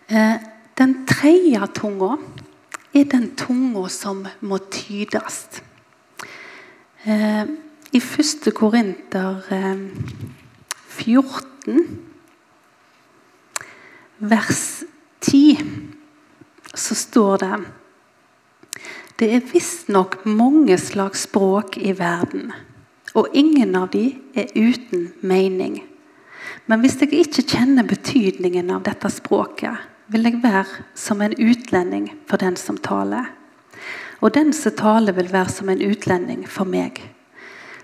Eh, 0.09 0.37
den 0.79 1.07
tredje 1.07 1.67
tunga 1.77 2.17
er 2.95 3.05
den 3.05 3.31
tunga 3.37 3.89
som 3.89 4.25
må 4.41 4.59
tydes. 4.73 5.61
Eh, 7.05 7.45
I 7.93 8.01
1. 8.01 8.51
Korinter 8.55 9.43
14, 10.89 11.45
eh, 11.69 11.85
vers 14.19 14.85
10, 15.21 15.59
så 16.75 16.95
står 16.95 17.37
det 17.37 17.65
Det 19.19 19.35
er 19.35 19.51
visstnok 19.53 20.25
mange 20.27 20.79
slags 20.79 21.29
språk 21.29 21.77
i 21.79 21.93
verden, 21.99 22.53
og 23.15 23.31
ingen 23.33 23.75
av 23.79 23.91
de 23.95 24.09
er 24.35 24.51
uten 24.55 25.13
mening. 25.23 25.83
Men 26.67 26.81
hvis 26.83 26.97
jeg 27.01 27.13
ikke 27.15 27.45
kjenner 27.55 27.87
betydningen 27.87 28.73
av 28.75 28.85
dette 28.87 29.11
språket, 29.13 29.77
vil 30.11 30.27
jeg 30.29 30.43
være 30.43 30.85
som 30.99 31.23
en 31.25 31.35
utlending 31.39 32.11
for 32.29 32.41
den 32.43 32.57
som 32.61 32.77
taler. 32.77 33.31
Og 34.21 34.35
den 34.35 34.53
som 34.57 34.75
taler, 34.77 35.15
vil 35.17 35.33
være 35.33 35.53
som 35.53 35.71
en 35.71 35.83
utlending 35.85 36.45
for 36.49 36.69
meg. 36.69 37.01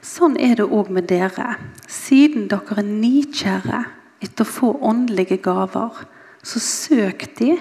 Sånn 0.01 0.39
er 0.41 0.57
det 0.57 0.67
òg 0.67 0.91
med 0.93 1.09
dere. 1.11 1.55
Siden 1.89 2.49
dere 2.49 2.81
er 2.81 2.89
nikjære 2.89 3.85
etter 4.25 4.47
å 4.47 4.53
få 4.53 4.73
åndelige 4.85 5.41
gaver, 5.45 6.05
så 6.43 6.61
søk 6.61 7.27
de 7.39 7.55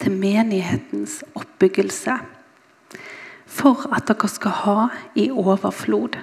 til 0.00 0.12
menighetens 0.12 1.22
oppbyggelse. 1.36 2.18
For 3.46 3.86
at 3.96 4.08
dere 4.10 4.28
skal 4.28 4.58
ha 4.62 4.80
i 5.16 5.30
overflod. 5.32 6.18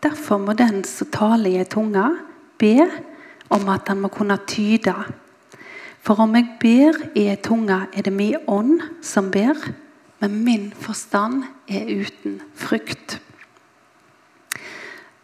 Derfor 0.00 0.40
må 0.40 0.56
den 0.56 0.84
som 0.88 1.10
taler 1.12 1.50
i 1.50 1.60
ei 1.60 1.68
tunge, 1.68 2.04
be 2.60 2.76
om 3.50 3.68
at 3.72 3.88
han 3.88 4.00
må 4.00 4.08
kunne 4.12 4.38
tyde 4.48 4.94
for 6.04 6.20
om 6.24 6.34
jeg 6.36 6.48
ber 6.60 6.96
i 7.18 7.26
ei 7.28 7.38
tunge, 7.40 7.76
er 7.92 8.04
det 8.06 8.12
min 8.12 8.40
ånd 8.48 8.80
som 9.04 9.30
ber, 9.32 9.58
men 10.20 10.38
min 10.44 10.70
forstand 10.72 11.44
er 11.68 11.90
uten 11.92 12.40
frykt. 12.56 13.18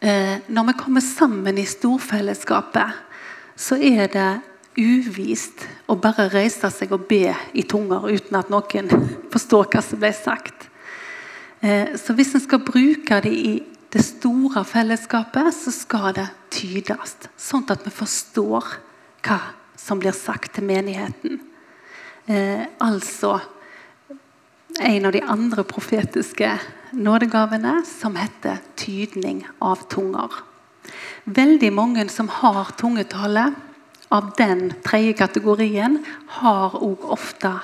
Eh, 0.01 0.37
når 0.49 0.69
vi 0.69 0.77
kommer 0.77 1.01
sammen 1.01 1.59
i 1.59 1.65
storfellesskapet, 1.65 2.93
så 3.57 3.79
er 3.81 4.13
det 4.13 4.29
uvist 4.77 5.65
å 5.89 5.97
bare 5.97 6.29
reise 6.35 6.69
seg 6.71 6.93
og 6.93 7.07
be 7.09 7.33
i 7.57 7.65
tunger 7.65 8.05
uten 8.13 8.37
at 8.37 8.53
noen 8.53 8.93
forstår 9.33 9.71
hva 9.73 9.81
som 9.85 10.03
ble 10.03 10.13
sagt. 10.13 10.69
Eh, 11.65 11.97
så 11.97 12.13
hvis 12.13 12.35
en 12.37 12.45
skal 12.45 12.61
bruke 12.61 13.23
det 13.25 13.33
i 13.33 13.55
det 13.97 14.05
store 14.05 14.65
fellesskapet, 14.69 15.55
så 15.55 15.73
skal 15.73 16.13
det 16.17 16.27
tydes. 16.53 17.17
Sånn 17.41 17.65
at 17.73 17.85
vi 17.87 17.93
forstår 17.95 18.75
hva 19.25 19.39
som 19.81 20.01
blir 20.03 20.15
sagt 20.17 20.57
til 20.57 20.67
menigheten. 20.69 21.41
Eh, 22.27 22.67
altså 22.83 23.39
en 24.83 25.07
av 25.09 25.15
de 25.15 25.23
andre 25.23 25.65
profetiske 25.65 26.51
nådegavene 26.93 27.79
som 27.89 28.19
heter 28.19 28.61
tydning 28.77 29.45
av 29.65 29.87
tunger. 29.89 30.43
Veldig 31.25 31.73
mange 31.75 32.07
som 32.13 32.29
har 32.29 32.75
tungetale 32.79 33.49
av 34.13 34.35
den 34.39 34.69
tredje 34.85 35.17
kategorien, 35.19 36.03
har 36.43 36.77
òg 36.79 37.07
ofte 37.17 37.55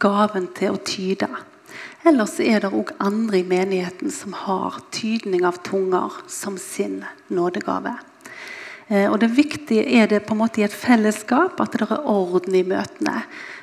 gaven 0.00 0.48
til 0.56 0.74
å 0.74 0.80
tyde. 0.82 1.28
Ellers 2.04 2.36
er 2.36 2.60
det 2.60 2.68
òg 2.76 2.90
andre 3.00 3.38
i 3.40 3.46
menigheten 3.48 4.10
som 4.12 4.34
har 4.36 4.76
tydning 4.92 5.46
av 5.48 5.56
tunger 5.64 6.12
som 6.28 6.58
sin 6.60 6.98
nådegave. 7.32 7.94
Eh, 8.88 9.08
og 9.08 9.16
det 9.22 9.30
viktige 9.32 9.86
er 9.88 10.10
det 10.10 10.26
på 10.26 10.34
en 10.34 10.42
måte 10.42 10.60
i 10.60 10.66
et 10.66 10.76
fellesskap 10.76 11.60
at 11.64 11.72
det 11.72 11.86
er 11.86 12.04
orden 12.04 12.58
i 12.58 12.64
møtene. 12.66 13.22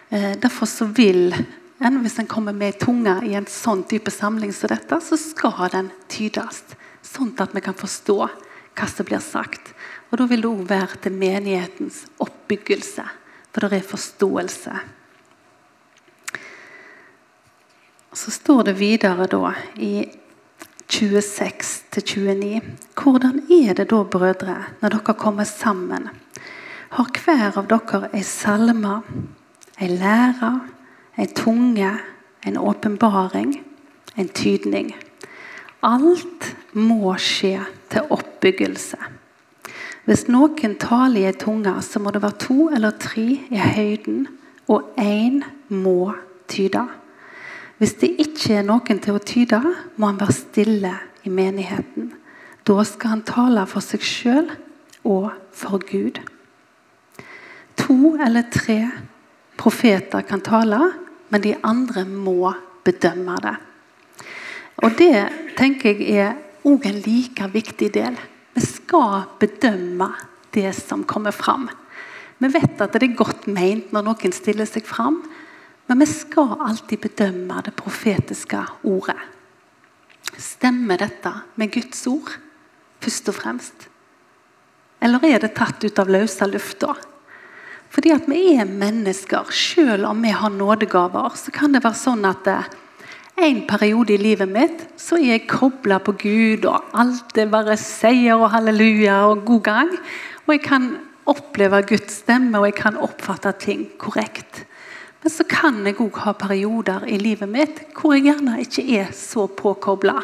Eh, 0.10 0.34
derfor 0.42 0.66
så 0.66 0.90
vil 0.90 1.36
en, 1.82 2.02
Hvis 2.02 2.20
en 2.20 2.28
kommer 2.28 2.54
med 2.54 2.80
tunga 2.80 3.24
i 3.26 3.34
en 3.34 3.46
sånn 3.50 3.84
type 3.90 4.12
samling 4.12 4.52
som 4.54 4.70
dette, 4.70 5.00
så 5.02 5.18
skal 5.18 5.70
den 5.74 5.92
tydes. 6.10 6.64
Sånn 7.02 7.34
at 7.42 7.54
vi 7.54 7.62
kan 7.62 7.74
forstå 7.74 8.18
hva 8.22 8.88
som 8.88 9.06
blir 9.06 9.22
sagt. 9.22 9.74
Og 10.12 10.18
Da 10.18 10.26
vil 10.26 10.42
det 10.42 10.50
òg 10.50 10.66
være 10.70 10.98
til 11.02 11.14
menighetens 11.14 12.06
oppbyggelse. 12.22 13.06
For 13.54 13.66
det 13.66 13.80
er 13.80 13.90
forståelse. 13.90 14.74
Så 18.14 18.32
står 18.32 18.64
det 18.64 18.74
videre 18.74 19.24
da 19.32 19.54
i 19.80 20.04
26-29. 20.92 22.60
Hvordan 23.00 23.38
er 23.48 23.74
det 23.78 23.86
da, 23.88 24.02
brødre, 24.04 24.58
når 24.82 24.98
dere 24.98 25.16
kommer 25.16 25.48
sammen? 25.48 26.10
Har 26.92 27.08
hver 27.16 27.56
av 27.56 27.70
dere 27.72 28.10
ei 28.12 28.26
salme, 28.28 28.98
ei 29.80 29.88
lære, 29.96 30.52
ei 31.16 31.30
tunge, 31.32 31.94
en 32.44 32.60
åpenbaring, 32.60 33.56
en 34.20 34.28
tydning? 34.36 34.92
Alt 35.80 36.52
må 36.76 37.16
skje 37.16 37.64
til 37.90 38.12
oppbyggelse. 38.12 39.00
Hvis 40.04 40.28
noen 40.28 40.76
taler 40.76 41.22
i 41.22 41.30
ei 41.30 41.38
tunge, 41.40 41.80
så 41.80 42.04
må 42.04 42.12
det 42.12 42.26
være 42.26 42.44
to 42.44 42.68
eller 42.76 42.92
tre 43.00 43.30
i 43.40 43.68
høyden, 43.72 44.26
og 44.68 44.92
én 45.00 45.46
må 45.70 46.12
tyde. 46.52 46.90
Hvis 47.82 47.96
det 47.98 48.12
ikke 48.22 48.60
er 48.60 48.66
noen 48.68 49.00
til 49.02 49.16
å 49.18 49.24
tyde, 49.26 49.58
må 49.98 50.12
han 50.12 50.20
være 50.22 50.36
stille 50.38 50.92
i 51.26 51.32
menigheten. 51.34 52.12
Da 52.62 52.84
skal 52.86 53.16
han 53.16 53.24
tale 53.26 53.64
for 53.66 53.82
seg 53.82 54.06
sjøl 54.06 54.52
og 55.10 55.32
for 55.50 55.82
Gud. 55.90 56.20
To 57.82 58.14
eller 58.22 58.46
tre 58.54 58.84
profeter 59.58 60.22
kan 60.30 60.46
tale, 60.46 60.78
men 61.34 61.42
de 61.42 61.56
andre 61.66 62.06
må 62.06 62.54
bedømme 62.86 63.42
det. 63.48 63.58
Og 64.86 64.94
Det 65.02 65.18
tenker 65.58 65.98
jeg 65.98 66.22
er 66.22 66.38
òg 66.62 66.86
en 66.86 67.02
like 67.02 67.50
viktig 67.50 67.90
del. 67.98 68.14
Vi 68.54 68.62
skal 68.62 69.26
bedømme 69.42 70.14
det 70.54 70.70
som 70.78 71.02
kommer 71.02 71.34
fram. 71.34 71.66
Vi 72.38 72.54
vet 72.54 72.78
at 72.78 72.94
det 72.94 73.10
er 73.10 73.18
godt 73.18 73.50
meint 73.50 73.90
når 73.90 74.06
noen 74.06 74.34
stiller 74.38 74.70
seg 74.70 74.86
fram, 74.86 75.24
men 75.92 76.00
vi 76.00 76.06
skal 76.08 76.54
alltid 76.64 77.02
bedømme 77.04 77.58
det 77.66 77.74
profetiske 77.76 78.62
ordet. 78.88 79.18
Stemmer 80.40 81.02
dette 81.02 81.34
med 81.60 81.74
Guds 81.74 82.06
ord 82.08 82.30
først 83.04 83.28
og 83.28 83.36
fremst? 83.36 83.90
Eller 85.04 85.26
er 85.28 85.44
det 85.44 85.50
tatt 85.58 85.84
ut 85.84 86.00
av 86.00 86.14
løse 86.16 86.48
lufta? 86.48 86.94
Fordi 87.92 88.14
at 88.16 88.30
vi 88.32 88.54
er 88.56 88.72
mennesker. 88.72 89.52
Selv 89.52 90.08
om 90.08 90.24
vi 90.24 90.32
har 90.32 90.56
nådegaver, 90.56 91.36
så 91.36 91.52
kan 91.52 91.76
det 91.76 91.84
være 91.84 92.00
sånn 92.06 92.24
at 92.30 92.48
eh, 92.48 92.72
en 93.44 93.62
periode 93.68 94.16
i 94.16 94.22
livet 94.22 94.48
mitt 94.48 94.88
så 94.96 95.20
er 95.20 95.34
jeg 95.34 95.50
kobla 95.52 96.00
på 96.00 96.16
Gud, 96.24 96.72
og 96.72 96.96
alt 96.96 97.36
er 97.36 97.52
bare 97.52 97.76
seier 97.76 98.40
og 98.40 98.54
halleluja 98.56 99.26
og 99.28 99.44
god 99.44 99.64
gang. 99.68 99.96
Og 100.48 100.56
jeg 100.56 100.64
kan 100.72 100.92
oppleve 101.28 101.84
Guds 101.92 102.22
stemme, 102.24 102.56
og 102.64 102.72
jeg 102.72 102.80
kan 102.80 102.96
oppfatte 102.96 103.52
ting 103.60 103.90
korrekt. 104.00 104.70
Men 105.22 105.34
så 105.34 105.46
kan 105.46 105.84
jeg 105.86 106.00
òg 106.02 106.18
ha 106.24 106.34
perioder 106.34 107.06
i 107.06 107.20
livet 107.22 107.50
mitt 107.50 107.84
hvor 107.94 108.16
jeg 108.16 108.26
gjerne 108.32 108.58
ikke 108.64 108.86
er 108.98 109.12
så 109.14 109.46
påkobla. 109.46 110.18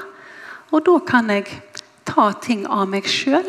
Og 0.74 0.84
da 0.88 0.98
kan 1.06 1.30
jeg 1.30 1.52
ta 2.08 2.32
ting 2.42 2.66
av 2.66 2.88
meg 2.90 3.06
sjøl 3.10 3.46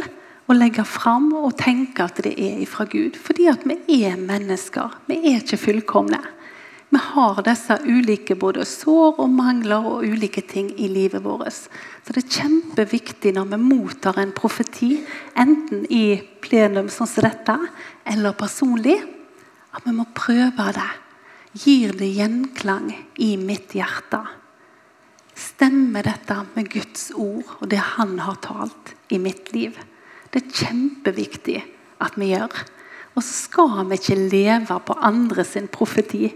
og 0.49 0.57
legge 0.57 0.85
fram 0.89 1.31
og 1.37 1.57
tenke 1.61 2.05
at 2.05 2.21
det 2.25 2.35
er 2.37 2.61
fra 2.69 2.85
Gud. 2.89 3.17
Fordi 3.17 3.49
at 3.49 3.65
vi 3.69 4.03
er 4.05 4.21
mennesker. 4.21 4.99
Vi 5.09 5.21
er 5.33 5.41
ikke 5.41 5.61
fullkomne. 5.61 6.21
Vi 6.89 7.01
har 7.05 7.43
disse 7.45 7.75
ulike 7.85 8.37
både 8.37 8.65
sår 8.65 9.19
og 9.21 9.33
mangler 9.33 9.85
og 9.85 10.07
ulike 10.09 10.41
ting 10.49 10.71
i 10.81 10.89
livet 10.89 11.25
vårt. 11.25 11.69
Så 12.05 12.15
det 12.17 12.23
er 12.23 12.39
kjempeviktig 12.39 13.35
når 13.37 13.51
vi 13.53 13.59
mottar 13.61 14.21
en 14.21 14.33
profeti, 14.37 14.95
enten 15.37 15.85
i 15.93 16.17
plenum 16.45 16.89
sånn 16.93 17.11
som 17.11 17.29
dette, 17.29 17.59
eller 18.09 18.37
personlig, 18.41 18.97
at 19.77 19.85
vi 19.85 19.93
må 19.97 20.09
prøve 20.17 20.73
det 20.77 20.89
gir 21.59 21.95
det 21.99 22.09
gjenklang 22.15 22.93
i 23.19 23.35
mitt 23.41 23.75
hjerte? 23.77 24.23
Stemmer 25.39 26.07
dette 26.07 26.41
med 26.55 26.71
Guds 26.73 27.11
ord 27.15 27.47
og 27.61 27.69
det 27.71 27.81
Han 27.95 28.19
har 28.23 28.41
talt 28.43 28.95
i 29.15 29.19
mitt 29.23 29.53
liv? 29.55 29.77
Det 30.31 30.43
er 30.43 30.57
kjempeviktig 30.65 31.61
at 32.05 32.19
vi 32.19 32.33
gjør. 32.33 32.53
Og 33.15 33.23
så 33.25 33.35
skal 33.49 33.87
vi 33.89 33.99
ikke 33.99 34.19
leve 34.19 34.81
på 34.87 34.99
andre 35.03 35.45
sin 35.47 35.69
profeti 35.73 36.29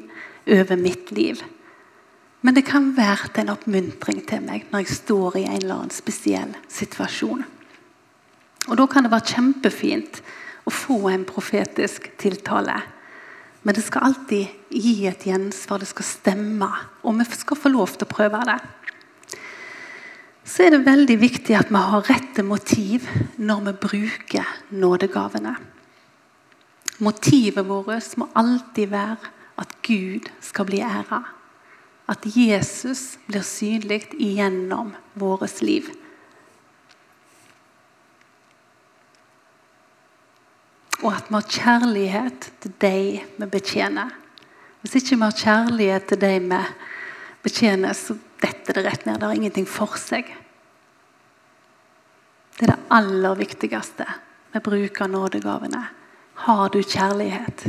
over 0.46 0.78
mitt 0.78 1.12
liv. 1.14 1.42
Men 2.42 2.56
det 2.56 2.64
kan 2.66 2.90
være 2.96 3.30
en 3.42 3.52
oppmuntring 3.52 4.22
til 4.26 4.42
meg 4.42 4.66
når 4.72 4.82
jeg 4.82 4.96
står 4.98 5.37
i 5.38 5.44
en 5.46 5.61
eller 5.61 5.76
annen 5.76 5.94
spesiell 5.94 6.56
situasjon. 6.66 7.44
Og 8.70 8.78
Da 8.78 8.87
kan 8.87 9.06
det 9.06 9.12
være 9.12 9.35
kjempefint 9.35 10.22
å 10.66 10.70
få 10.74 10.98
en 11.11 11.26
profetisk 11.26 12.11
tiltale. 12.18 12.80
Men 13.62 13.75
det 13.75 13.85
skal 13.87 14.09
alltid 14.09 14.46
gi 14.70 15.07
et 15.07 15.27
gjensvar, 15.27 15.83
det 15.83 15.90
skal 15.90 16.07
stemme. 16.07 16.68
Og 17.07 17.18
vi 17.20 17.27
skal 17.31 17.59
få 17.59 17.70
lov 17.70 17.94
til 17.94 18.09
å 18.09 18.11
prøve 18.11 18.40
det. 18.48 18.59
Så 20.42 20.64
er 20.64 20.75
det 20.75 20.87
veldig 20.87 21.16
viktig 21.22 21.55
at 21.55 21.70
vi 21.70 21.79
har 21.79 22.09
rette 22.09 22.42
motiv 22.42 23.07
når 23.38 23.68
vi 23.68 23.77
bruker 23.85 24.48
nådegavene. 24.75 25.55
Motivet 27.03 27.66
vårt 27.66 28.16
må 28.18 28.29
alltid 28.38 28.90
være 28.90 29.31
at 29.62 29.77
Gud 29.87 30.27
skal 30.42 30.66
bli 30.66 30.83
æra. 30.83 31.22
At 32.11 32.27
Jesus 32.27 33.16
blir 33.29 33.46
synlig 33.46 34.09
igjennom 34.18 34.92
vårt 35.14 35.62
liv. 35.62 35.87
Og 41.02 41.10
at 41.10 41.28
vi 41.28 41.34
har 41.34 41.48
kjærlighet 41.50 42.50
til 42.62 42.74
de 42.82 42.96
vi 43.38 43.46
betjener. 43.50 44.12
Hvis 44.82 44.98
ikke 44.98 45.16
vi 45.16 45.26
har 45.26 45.38
kjærlighet 45.38 46.06
til 46.10 46.20
de 46.22 46.34
vi 46.42 46.60
betjener, 47.42 47.94
så 47.94 48.14
detter 48.42 48.78
det 48.78 48.84
rett 48.86 49.06
ned. 49.06 49.18
Det 49.18 49.28
har 49.28 49.34
ingenting 49.34 49.66
for 49.66 49.98
seg. 49.98 50.30
Det 52.58 52.68
er 52.68 52.74
det 52.74 52.92
aller 52.94 53.38
viktigste 53.38 54.06
med 54.52 54.62
bruk 54.62 55.00
av 55.02 55.10
nådegavene. 55.10 55.82
Har 56.44 56.70
du 56.70 56.78
kjærlighet? 56.82 57.66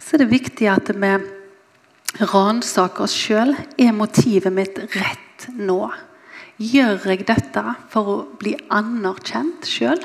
Så 0.00 0.16
er 0.16 0.24
det 0.24 0.32
viktig 0.32 0.68
at 0.68 0.88
vi 0.92 1.12
ransaker 2.20 3.04
oss 3.04 3.16
sjøl. 3.16 3.54
Er 3.80 3.92
motivet 3.96 4.52
mitt 4.52 4.80
rett 4.96 5.48
nå? 5.56 5.86
Gjør 6.62 7.08
jeg 7.08 7.26
dette 7.28 7.62
for 7.92 8.10
å 8.12 8.18
bli 8.40 8.54
anerkjent 8.72 9.68
sjøl? 9.68 10.00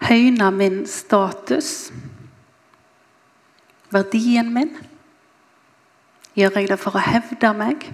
Høyner 0.00 0.50
min 0.54 0.84
status? 0.88 1.90
Verdien 3.90 4.52
min? 4.54 4.72
Gjør 6.38 6.60
jeg 6.60 6.70
det 6.70 6.78
for 6.80 6.96
å 6.96 7.02
hevde 7.02 7.50
meg? 7.58 7.88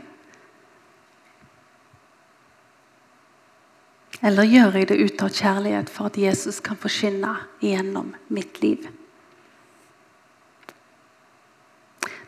Eller 4.25 4.49
gjør 4.49 4.79
jeg 4.81 4.89
det 4.91 5.01
ut 5.01 5.25
av 5.25 5.33
kjærlighet 5.35 5.91
for 5.93 6.09
at 6.09 6.19
Jesus 6.21 6.61
kan 6.65 6.79
forsyne 6.81 7.35
gjennom 7.65 8.15
mitt 8.33 8.61
liv? 8.63 8.87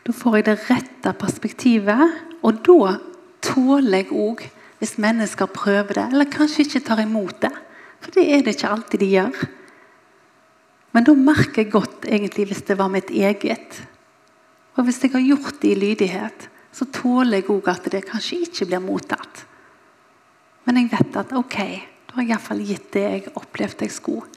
Da 0.05 0.15
får 0.15 0.39
jeg 0.39 0.45
det 0.47 0.57
rette 0.69 1.13
perspektivet, 1.21 2.19
og 2.41 2.61
da 2.65 2.95
tåler 3.45 3.99
jeg 3.99 4.13
òg 4.15 4.45
hvis 4.79 4.95
mennesker 5.01 5.49
prøver 5.51 5.97
det, 5.97 6.05
eller 6.13 6.29
kanskje 6.31 6.65
ikke 6.65 6.85
tar 6.87 7.01
imot 7.03 7.41
det. 7.43 7.51
For 7.99 8.15
det 8.15 8.23
er 8.31 8.45
det 8.45 8.55
ikke 8.55 8.71
alltid 8.73 9.03
de 9.03 9.09
gjør. 9.11 9.41
Men 10.95 11.05
da 11.05 11.13
merker 11.13 11.63
jeg 11.63 11.73
godt 11.73 12.07
egentlig 12.09 12.47
hvis 12.49 12.65
det 12.65 12.77
var 12.79 12.89
mitt 12.91 13.11
eget. 13.13 13.81
Og 14.77 14.87
hvis 14.87 15.01
jeg 15.03 15.13
har 15.13 15.25
gjort 15.25 15.61
det 15.61 15.73
i 15.73 15.77
lydighet, 15.77 16.49
så 16.71 16.87
tåler 16.93 17.41
jeg 17.41 17.49
òg 17.51 17.69
at 17.71 17.89
det 17.91 18.05
kanskje 18.07 18.43
ikke 18.45 18.69
blir 18.69 18.83
mottatt. 18.83 19.45
Men 20.65 20.81
jeg 20.81 20.91
vet 20.93 21.21
at 21.21 21.31
ok, 21.37 21.57
da 22.09 22.17
har 22.17 22.25
jeg 22.25 22.33
iallfall 22.33 22.65
gitt 22.65 22.91
det 22.93 23.05
jeg 23.05 23.31
opplevde 23.37 23.87
jeg 23.87 23.95
skulle. 23.95 24.27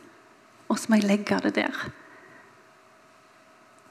Og 0.68 0.78
så 0.80 0.88
må 0.88 0.98
jeg 0.98 1.08
legge 1.08 1.40
det 1.46 1.56
der. 1.60 1.82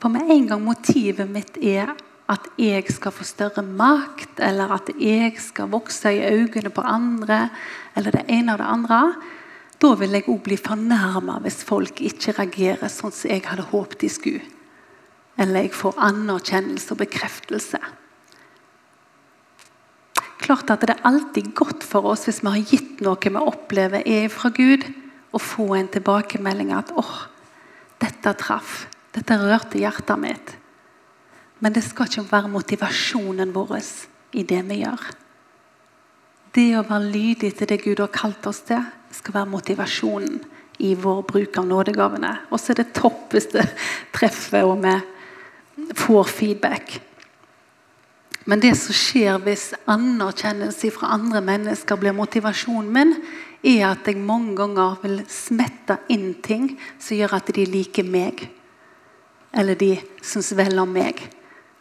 For 0.02 0.10
med 0.10 0.32
en 0.34 0.48
gang 0.50 0.64
motivet 0.66 1.30
mitt 1.30 1.60
er 1.62 1.94
at 2.32 2.48
jeg 2.58 2.88
skal 2.90 3.14
få 3.14 3.26
større 3.28 3.62
makt, 3.66 4.40
eller 4.42 4.72
at 4.74 4.90
jeg 4.98 5.36
skal 5.42 5.70
vokse 5.70 6.14
i 6.16 6.24
øynene 6.24 6.72
på 6.74 6.84
andre, 6.86 7.50
eller 7.96 8.16
det 8.16 8.24
ene 8.32 8.56
og 8.56 8.62
det 8.62 8.70
andre, 8.72 9.02
da 9.82 9.96
vil 9.98 10.14
jeg 10.14 10.28
òg 10.30 10.44
bli 10.46 10.58
fornærma 10.62 11.40
hvis 11.42 11.64
folk 11.66 12.04
ikke 12.06 12.36
reagerer 12.38 12.92
sånn 12.92 13.14
som 13.16 13.32
jeg 13.32 13.46
hadde 13.48 13.70
håpet 13.72 14.04
de 14.04 14.10
skulle. 14.14 14.44
Eller 15.42 15.66
jeg 15.66 15.74
får 15.74 15.98
anerkjennelse 16.06 16.94
og 16.94 17.02
bekreftelse. 17.02 17.80
Klart 20.42 20.70
at 20.74 20.82
Det 20.82 20.96
er 20.96 21.06
alltid 21.06 21.54
godt 21.54 21.84
for 21.84 22.06
oss 22.06 22.26
hvis 22.28 22.42
vi 22.44 22.54
har 22.54 22.70
gitt 22.74 23.02
noe 23.02 23.18
vi 23.18 23.38
opplever 23.38 24.06
er 24.06 24.30
fra 24.30 24.50
Gud, 24.50 24.86
å 25.32 25.40
få 25.40 25.76
en 25.78 25.88
tilbakemelding 25.88 26.74
at 26.76 26.92
oh, 27.00 27.28
dette 28.02 28.34
traff'. 28.36 28.88
Dette 29.12 29.36
rørte 29.36 29.80
hjertet 29.80 30.20
mitt. 30.20 30.54
Men 31.60 31.74
det 31.74 31.84
skal 31.84 32.08
ikke 32.08 32.32
være 32.32 32.52
motivasjonen 32.52 33.52
vår 33.54 33.78
i 34.34 34.44
det 34.48 34.62
vi 34.70 34.82
gjør. 34.82 35.21
Det 36.52 36.68
å 36.76 36.84
være 36.84 37.12
lydig 37.14 37.54
til 37.56 37.70
det 37.70 37.80
Gud 37.86 38.02
har 38.04 38.12
kalt 38.12 38.48
oss 38.50 38.64
til, 38.68 38.82
skal 39.12 39.36
være 39.38 39.52
motivasjonen 39.52 40.42
i 40.84 40.96
vår 41.00 41.22
bruk 41.30 41.60
av 41.62 41.68
nådegavene. 41.68 42.32
Og 42.52 42.60
så 42.60 42.74
er 42.74 42.82
det 42.82 42.92
topp 42.98 43.36
hvis 43.36 43.52
det 43.54 43.64
treffer 44.16 44.68
og 44.68 44.84
vi 44.84 44.98
får 45.96 46.28
feedback. 46.32 46.98
Men 48.50 48.60
det 48.64 48.74
som 48.80 48.96
skjer 48.98 49.38
hvis 49.46 49.70
anerkjennelse 49.92 50.90
fra 50.96 51.14
andre 51.16 51.44
mennesker 51.46 52.00
blir 52.02 52.16
motivasjonen 52.18 52.90
min, 52.92 53.14
er 53.62 53.92
at 53.92 54.08
jeg 54.10 54.18
mange 54.18 54.56
ganger 54.58 54.98
vil 55.04 55.20
smette 55.30 56.00
inn 56.10 56.34
ting 56.42 56.72
som 56.98 57.20
gjør 57.20 57.38
at 57.38 57.52
de 57.54 57.68
liker 57.70 58.08
meg 58.08 58.48
eller 59.54 59.76
de 59.78 59.94
syns 60.24 60.54
vel 60.58 60.80
om 60.82 60.90
meg. 60.90 61.20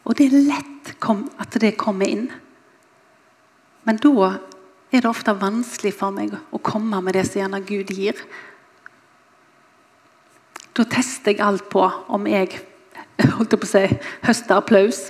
Og 0.05 0.17
det 0.19 0.29
er 0.29 0.47
lett 0.51 0.93
at 1.01 1.59
det 1.63 1.79
kommer 1.81 2.11
inn. 2.11 2.27
Men 3.87 4.01
da 4.03 4.35
er 4.91 5.03
det 5.05 5.11
ofte 5.11 5.35
vanskelig 5.39 5.93
for 5.95 6.15
meg 6.15 6.35
å 6.35 6.59
komme 6.63 6.99
med 7.05 7.15
det 7.15 7.27
som 7.29 7.41
gjerne 7.43 7.63
Gud 7.67 7.93
gir. 7.95 8.19
Da 10.75 10.87
tester 10.89 11.35
jeg 11.35 11.43
alt 11.45 11.69
på 11.71 11.85
om 12.09 12.27
jeg 12.31 12.59
holdt 13.37 13.57
på 13.57 13.67
å 13.67 13.71
si, 13.71 13.87
høster 14.27 14.59
applaus. 14.59 15.09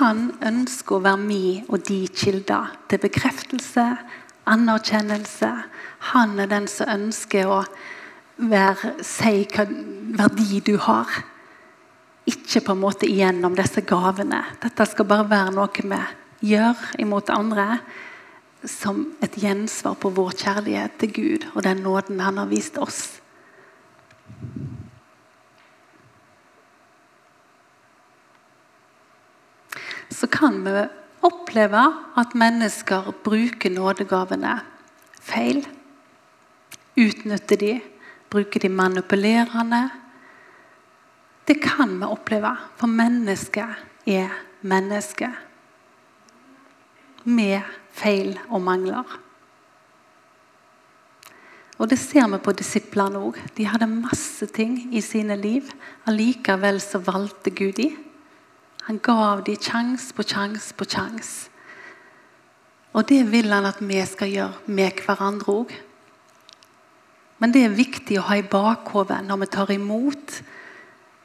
Han 0.00 0.30
ønsker 0.44 0.96
å 0.96 1.04
være 1.04 1.22
min 1.22 1.68
og 1.68 1.84
de 1.88 2.02
kilder 2.16 2.74
til 2.88 3.00
bekreftelse, 3.02 3.86
anerkjennelse. 4.50 5.50
Han 6.12 6.38
er 6.40 6.50
den 6.50 6.68
som 6.68 6.88
ønsker 6.92 7.48
å 7.48 7.60
være, 8.40 8.94
si 9.04 9.44
hva 9.52 9.66
verdi 10.20 10.60
du 10.64 10.76
har. 10.80 11.20
Ikke 12.28 12.60
på 12.64 12.74
en 12.74 12.82
måte 12.82 13.08
igjennom 13.08 13.54
disse 13.56 13.82
gavene. 13.86 14.42
Dette 14.60 14.86
skal 14.88 15.08
bare 15.08 15.28
være 15.30 15.54
noe 15.56 15.84
vi 15.84 16.00
gjør 16.52 16.84
imot 17.00 17.30
andre 17.32 17.80
som 18.68 19.06
et 19.24 19.38
gjensvar 19.40 19.96
på 20.00 20.10
vår 20.12 20.34
kjærlighet 20.36 20.98
til 21.00 21.12
Gud 21.16 21.46
og 21.54 21.64
den 21.64 21.80
nåden 21.84 22.20
han 22.20 22.40
har 22.40 22.48
vist 22.50 22.76
oss. 22.80 23.20
Så 30.10 30.28
kan 30.28 30.60
vi 30.66 30.84
oppleve 31.24 31.86
at 32.20 32.36
mennesker 32.36 33.12
bruker 33.24 33.72
nådegavene 33.72 34.58
feil. 35.20 35.64
Utnytter 37.00 37.56
de 37.56 37.74
Bruker 38.30 38.62
de 38.62 38.68
manipulerende? 38.70 39.90
Det 41.50 41.56
kan 41.58 41.96
vi 41.98 42.06
oppleve, 42.06 42.52
for 42.78 42.86
mennesket 42.86 43.80
er 44.06 44.34
menneske. 44.62 45.26
Med 47.24 47.66
feil 47.90 48.36
og 48.48 48.62
mangler. 48.62 49.16
Og 51.78 51.90
Det 51.90 51.98
ser 51.98 52.28
vi 52.28 52.38
på 52.38 52.52
disiplene 52.52 53.18
òg. 53.18 53.40
De 53.56 53.66
hadde 53.66 53.88
masse 53.90 54.46
ting 54.46 54.94
i 54.94 55.00
sine 55.00 55.36
liv. 55.36 55.72
Allikevel 56.06 56.78
så 56.80 57.00
valgte 57.02 57.50
Gud 57.50 57.72
de. 57.80 57.88
Han 58.86 58.98
gav 59.02 59.42
dem 59.42 59.56
sjanse 59.56 60.14
på 60.14 60.22
sjanse 60.22 60.74
på 60.74 60.84
sjanse. 60.84 61.50
Og 62.92 63.08
det 63.08 63.24
vil 63.32 63.50
han 63.52 63.66
at 63.66 63.82
vi 63.82 63.98
skal 64.06 64.30
gjøre 64.30 64.70
med 64.70 65.02
hverandre 65.02 65.52
òg. 65.52 65.74
Men 67.38 67.52
det 67.52 67.64
er 67.64 67.74
viktig 67.74 68.20
å 68.20 68.28
ha 68.28 68.38
i 68.38 68.46
bakhodet 68.46 69.24
når 69.26 69.42
vi 69.42 69.46
tar 69.50 69.74
imot 69.74 70.42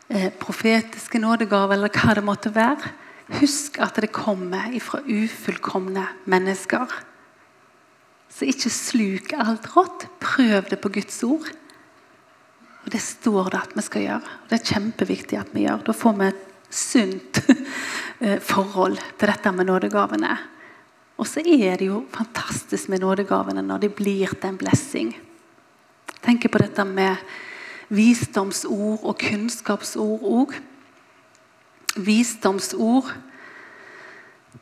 eh, 0.10 0.32
profetiske 0.40 1.20
nådegaver, 1.22 1.78
eller 1.78 1.94
hva 1.94 2.16
det 2.18 2.24
måtte 2.26 2.54
være. 2.56 2.94
Husk 3.40 3.80
at 3.82 3.98
det 4.02 4.14
kommer 4.14 4.74
fra 4.84 5.02
ufullkomne 5.02 6.06
mennesker. 6.30 6.92
Så 8.30 8.48
ikke 8.50 8.72
sluk 8.74 9.34
alt 9.38 9.70
rått. 9.76 10.08
Prøv 10.22 10.70
det 10.70 10.82
på 10.84 10.92
Guds 10.94 11.24
ord. 11.24 11.48
Og 12.86 12.92
Det 12.92 13.02
står 13.02 13.50
det 13.50 13.62
at 13.62 13.76
vi 13.76 13.82
skal 13.82 14.02
gjøre. 14.02 14.34
Og 14.44 14.50
Det 14.50 14.60
er 14.60 14.74
kjempeviktig 14.74 15.40
at 15.40 15.54
vi 15.54 15.66
gjør. 15.66 15.86
Da 15.88 15.94
får 15.96 16.18
vi 16.20 16.28
et 16.28 16.44
sunt 16.70 17.42
eh, 18.22 18.40
forhold 18.40 19.00
til 19.18 19.32
dette 19.32 19.52
med 19.52 19.66
nådegavene. 19.72 20.38
Og 21.18 21.28
så 21.28 21.40
er 21.40 21.80
det 21.80 21.88
jo 21.88 22.04
fantastisk 22.12 22.90
med 22.92 23.02
nådegavene 23.02 23.64
når 23.64 23.86
de 23.86 23.90
blir 23.90 24.36
til 24.36 24.52
en 24.52 24.60
blessing. 24.60 25.16
Tenk 26.22 26.46
på 26.52 26.60
dette 26.62 26.84
med 26.86 27.16
visdomsord 27.90 29.04
og 29.04 29.18
kunnskapsord 29.22 30.26
òg. 30.26 30.56
Visdomsord 31.96 33.14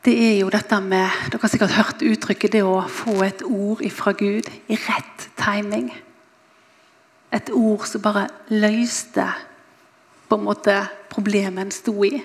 det 0.04 0.14
er 0.20 0.34
jo 0.42 0.50
dette 0.52 0.80
med 0.84 1.30
Dere 1.32 1.40
har 1.40 1.52
sikkert 1.52 1.76
hørt 1.78 2.02
uttrykket 2.04 2.56
det 2.58 2.64
å 2.66 2.82
få 2.92 3.22
et 3.24 3.44
ord 3.46 3.84
fra 3.94 4.12
Gud 4.18 4.50
i 4.68 4.76
rett 4.76 5.28
timing. 5.40 5.94
Et 7.32 7.50
ord 7.56 7.86
som 7.88 8.04
bare 8.04 8.28
løste 8.52 9.26
på 10.28 10.36
en 10.36 10.44
måte 10.44 10.76
problemet 11.14 11.64
en 11.64 11.72
sto 11.72 11.96
i. 12.04 12.18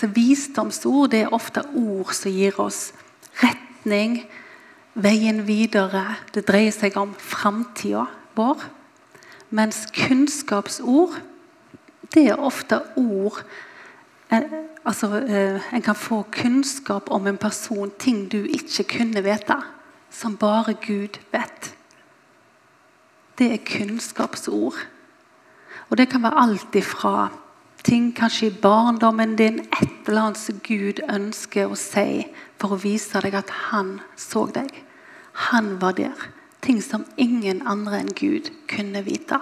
Så 0.00 0.08
Visdomsord 0.16 1.12
det 1.12 1.26
er 1.26 1.34
ofte 1.36 1.62
ord 1.76 2.10
som 2.16 2.32
gir 2.32 2.56
oss 2.58 2.88
retning, 3.44 4.24
veien 4.94 5.46
videre. 5.46 6.16
Det 6.34 6.46
dreier 6.48 6.74
seg 6.74 6.96
om 7.00 7.14
framtida 7.18 8.06
vår. 8.38 8.62
Mens 9.50 9.86
kunnskapsord 9.94 11.18
det 12.14 12.26
er 12.30 12.42
ofte 12.42 12.80
ord 12.98 13.42
en, 14.30 14.44
altså, 14.86 15.06
eh, 15.26 15.74
en 15.74 15.82
kan 15.82 15.94
få 15.94 16.22
kunnskap 16.32 17.10
om 17.10 17.26
en 17.26 17.38
person, 17.38 17.90
ting 17.98 18.28
du 18.32 18.44
ikke 18.44 18.84
kunne 18.84 19.22
vite, 19.22 19.56
som 20.10 20.36
bare 20.36 20.74
Gud 20.74 21.18
vet. 21.32 21.74
Det 23.38 23.52
er 23.52 23.78
kunnskapsord. 23.78 24.74
Og 25.90 25.98
det 25.98 26.08
kan 26.08 26.22
være 26.22 26.42
alt 26.42 26.74
ifra 26.74 27.28
ting 27.84 28.16
kanskje 28.16 28.46
i 28.46 28.58
barndommen 28.62 29.36
din, 29.36 29.60
et 29.60 30.08
eller 30.08 30.20
annet 30.20 30.38
som 30.38 30.60
Gud 30.68 31.00
ønsker 31.10 31.70
å 31.70 31.78
si 31.78 32.26
for 32.60 32.76
å 32.76 32.80
vise 32.82 33.22
deg 33.24 33.38
at 33.40 33.50
han 33.70 33.98
så 34.20 34.44
deg. 34.52 34.68
Han 35.50 35.78
var 35.80 35.96
der. 35.98 36.28
Ting 36.60 36.82
som 36.84 37.06
ingen 37.16 37.62
andre 37.66 38.02
enn 38.02 38.12
Gud 38.12 38.50
kunne 38.68 39.00
vite. 39.06 39.40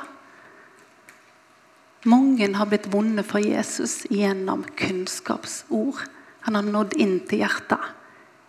Mange 2.06 2.46
har 2.54 2.68
blitt 2.70 2.86
vunnet 2.92 3.26
for 3.26 3.42
Jesus 3.42 4.04
gjennom 4.06 4.62
kunnskapsord. 4.78 6.04
Han 6.46 6.54
har 6.54 6.66
nådd 6.66 6.94
inn 7.02 7.18
til 7.26 7.42
hjertet 7.42 7.94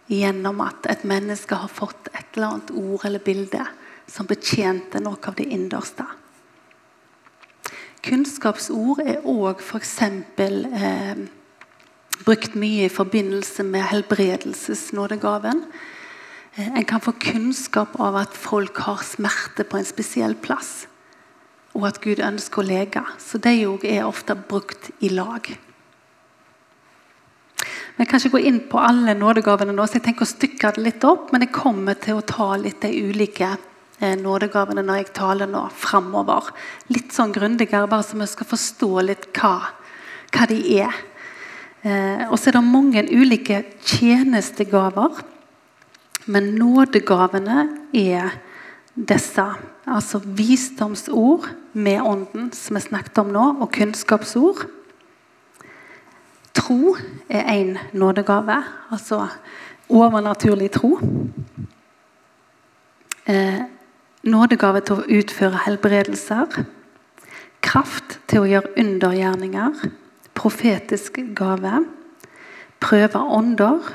gjennom 0.10 0.62
at 0.66 0.86
et 0.90 1.04
menneske 1.06 1.58
har 1.58 1.70
fått 1.70 2.10
et 2.14 2.38
eller 2.38 2.48
annet 2.54 2.72
ord 2.74 3.06
eller 3.06 3.22
bilde 3.22 3.66
som 4.10 4.30
betjente 4.30 5.02
noe 5.02 5.20
av 5.30 5.36
det 5.38 5.46
innerste. 5.54 6.06
Kunnskapsord 8.06 9.04
er 9.04 9.26
òg 9.28 9.62
f.eks. 9.62 9.98
Eh, 10.40 11.26
brukt 12.26 12.56
mye 12.60 12.86
i 12.88 12.94
forbindelse 12.94 13.64
med 13.64 13.88
helbredelsesnådegaven. 13.92 15.64
Eh, 16.56 16.68
en 16.68 16.86
kan 16.86 17.02
få 17.02 17.12
kunnskap 17.12 18.00
av 18.00 18.16
at 18.16 18.38
folk 18.38 18.78
har 18.88 19.04
smerte 19.04 19.64
på 19.64 19.80
en 19.80 19.88
spesiell 19.88 20.36
plass 20.36 20.88
og 21.78 21.88
at 21.90 22.02
Gud 22.04 22.22
ønsker 22.24 22.62
å 22.62 22.68
lege. 22.68 23.04
Så 23.22 23.40
de 23.42 23.54
òg 23.70 23.86
er 23.88 24.08
ofte 24.08 24.36
brukt 24.36 24.92
i 25.06 25.12
lag. 25.14 25.48
Vi 28.00 28.06
kan 28.08 28.20
ikke 28.20 28.38
gå 28.38 28.44
inn 28.48 28.62
på 28.72 28.80
alle 28.80 29.16
nådegavene 29.18 29.74
nå, 29.76 29.86
så 29.86 30.00
jeg 30.00 30.06
tenker 30.08 30.24
å 30.24 30.32
stykke 30.32 30.72
det 30.76 30.84
litt 30.86 31.06
opp. 31.08 31.34
Men 31.34 31.44
jeg 31.44 31.56
kommer 31.56 32.00
til 32.00 32.20
å 32.20 32.26
ta 32.26 32.54
litt 32.60 32.80
de 32.84 32.94
ulike 32.96 33.52
eh, 34.00 34.16
nådegavene 34.20 34.86
når 34.86 35.02
jeg 35.02 35.12
taler 35.20 35.52
nå 35.52 35.66
framover. 35.76 36.54
Litt 36.96 37.12
sånn 37.16 37.36
grundigere, 37.36 37.90
bare 37.92 38.08
så 38.08 38.20
vi 38.20 38.30
skal 38.32 38.50
forstå 38.50 38.92
litt 39.04 39.30
hva, 39.36 39.58
hva 40.32 40.48
de 40.50 40.62
er. 40.80 40.96
Eh, 41.84 42.26
og 42.28 42.40
så 42.40 42.50
er 42.50 42.58
det 42.58 42.64
mange 42.64 43.04
ulike 43.16 43.64
tjenestegaver. 43.86 45.22
Men 46.26 46.54
nådegavene 46.60 47.70
er 47.96 48.36
disse. 48.96 49.46
Altså 49.88 50.20
visdomsord 50.26 51.50
med 51.74 52.02
ånden, 52.02 52.52
som 52.54 52.76
vi 52.76 52.82
snakket 52.82 53.18
om 53.18 53.32
nå, 53.34 53.46
og 53.62 53.72
kunnskapsord. 53.72 54.68
Tro 56.54 56.96
er 57.30 57.48
én 57.54 57.78
nådegave, 57.94 58.64
altså 58.92 59.28
overnaturlig 59.90 60.72
tro. 60.72 61.00
Eh, 63.26 63.62
nådegave 64.24 64.82
til 64.82 65.00
å 65.00 65.08
utføre 65.20 65.64
helbredelser. 65.66 66.64
Kraft 67.62 68.20
til 68.28 68.44
å 68.44 68.50
gjøre 68.50 68.76
undergjerninger. 68.78 69.90
Profetisk 70.40 71.20
gave. 71.36 71.84
Prøve 72.80 73.20
ånder. 73.20 73.92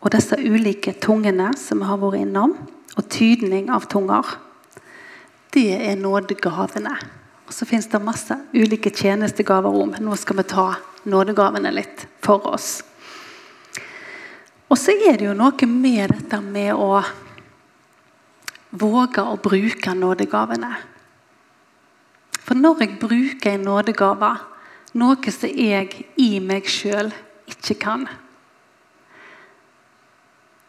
Og 0.00 0.12
disse 0.14 0.38
ulike 0.38 0.94
tungene 1.02 1.50
som 1.58 1.82
vi 1.82 1.88
har 1.88 2.00
vært 2.00 2.22
innom 2.22 2.56
og 2.96 3.08
tydning 3.12 3.68
av 3.72 3.84
tunger. 3.90 4.36
Det 5.52 5.72
er 5.76 5.96
nådegavene. 6.00 6.94
Og 7.46 7.52
Så 7.52 7.66
fins 7.68 7.86
det 7.86 8.02
masse 8.02 8.34
ulike 8.54 8.90
tjenestegaver 8.90 9.70
om. 9.82 9.94
Nå 10.00 10.16
skal 10.16 10.40
vi 10.40 10.48
ta 10.48 10.66
nådegavene 11.04 11.72
litt 11.74 12.06
for 12.24 12.46
oss. 12.50 12.82
Og 14.66 14.78
så 14.78 14.96
er 14.96 15.18
det 15.18 15.28
jo 15.28 15.36
noe 15.36 15.68
med 15.70 16.10
dette 16.10 16.40
med 16.42 16.74
å 16.74 17.02
våge 18.76 19.22
å 19.22 19.38
bruke 19.38 19.94
nådegavene. 19.94 20.72
For 22.42 22.58
når 22.58 22.82
jeg 22.82 22.98
bruker 22.98 23.54
en 23.54 23.66
nådegave, 23.66 24.32
noe 24.96 25.32
som 25.34 25.50
jeg 25.50 26.06
i 26.20 26.30
meg 26.40 26.68
sjøl 26.70 27.12
ikke 27.50 27.76
kan 27.84 28.06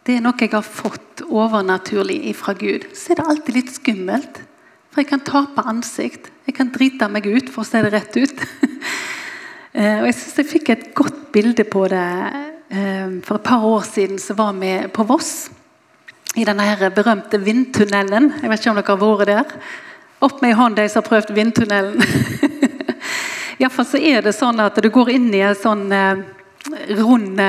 det 0.08 0.16
er 0.16 0.24
noe 0.24 0.40
jeg 0.40 0.54
har 0.54 0.64
fått 0.64 1.22
overnaturlig 1.28 2.32
fra 2.40 2.54
Gud, 2.56 2.86
så 2.96 3.12
er 3.12 3.20
det 3.20 3.26
alltid 3.28 3.58
litt 3.58 3.74
skummelt. 3.76 4.38
For 4.88 5.04
jeg 5.04 5.10
kan 5.10 5.24
tape 5.28 5.66
ansikt. 5.68 6.30
Jeg 6.48 6.56
kan 6.56 6.72
drite 6.72 7.10
meg 7.12 7.28
ut, 7.28 7.52
for 7.52 7.66
å 7.66 7.68
se 7.68 7.84
det 7.84 7.94
rett 7.96 8.20
ut. 8.20 8.46
Eh, 9.78 10.00
og 10.00 10.08
Jeg 10.08 10.16
synes 10.18 10.38
jeg 10.40 10.48
fikk 10.50 10.70
et 10.74 10.86
godt 10.98 11.18
bilde 11.36 11.62
på 11.70 11.84
det 11.92 12.00
eh, 12.02 13.12
for 13.28 13.38
et 13.38 13.44
par 13.46 13.62
år 13.62 13.84
siden. 13.86 14.18
Så 14.18 14.34
var 14.34 14.56
vi 14.58 14.72
på 14.90 15.04
Voss, 15.06 15.52
i 16.34 16.48
denne 16.48 16.90
berømte 16.96 17.38
vindtunnelen. 17.38 18.32
Jeg 18.42 18.50
vet 18.50 18.64
ikke 18.64 18.72
om 18.72 18.80
dere 18.80 18.96
har 18.96 19.04
vært 19.04 19.30
der. 19.30 19.54
Opp 20.26 20.42
med 20.42 20.56
ei 20.56 20.58
hånd 20.58 20.80
de 20.80 20.88
som 20.90 21.04
har 21.04 21.10
prøvd 21.12 21.36
vindtunnelen. 21.38 22.02
Iallfall 23.58 23.88
så 23.90 24.02
er 24.02 24.26
det 24.26 24.36
sånn 24.38 24.60
at 24.62 24.78
du 24.82 24.90
går 24.94 25.14
inn 25.16 25.30
i 25.34 25.42
en 25.46 25.58
sånn 25.58 25.86
eh, 25.96 26.26
rund 26.98 27.40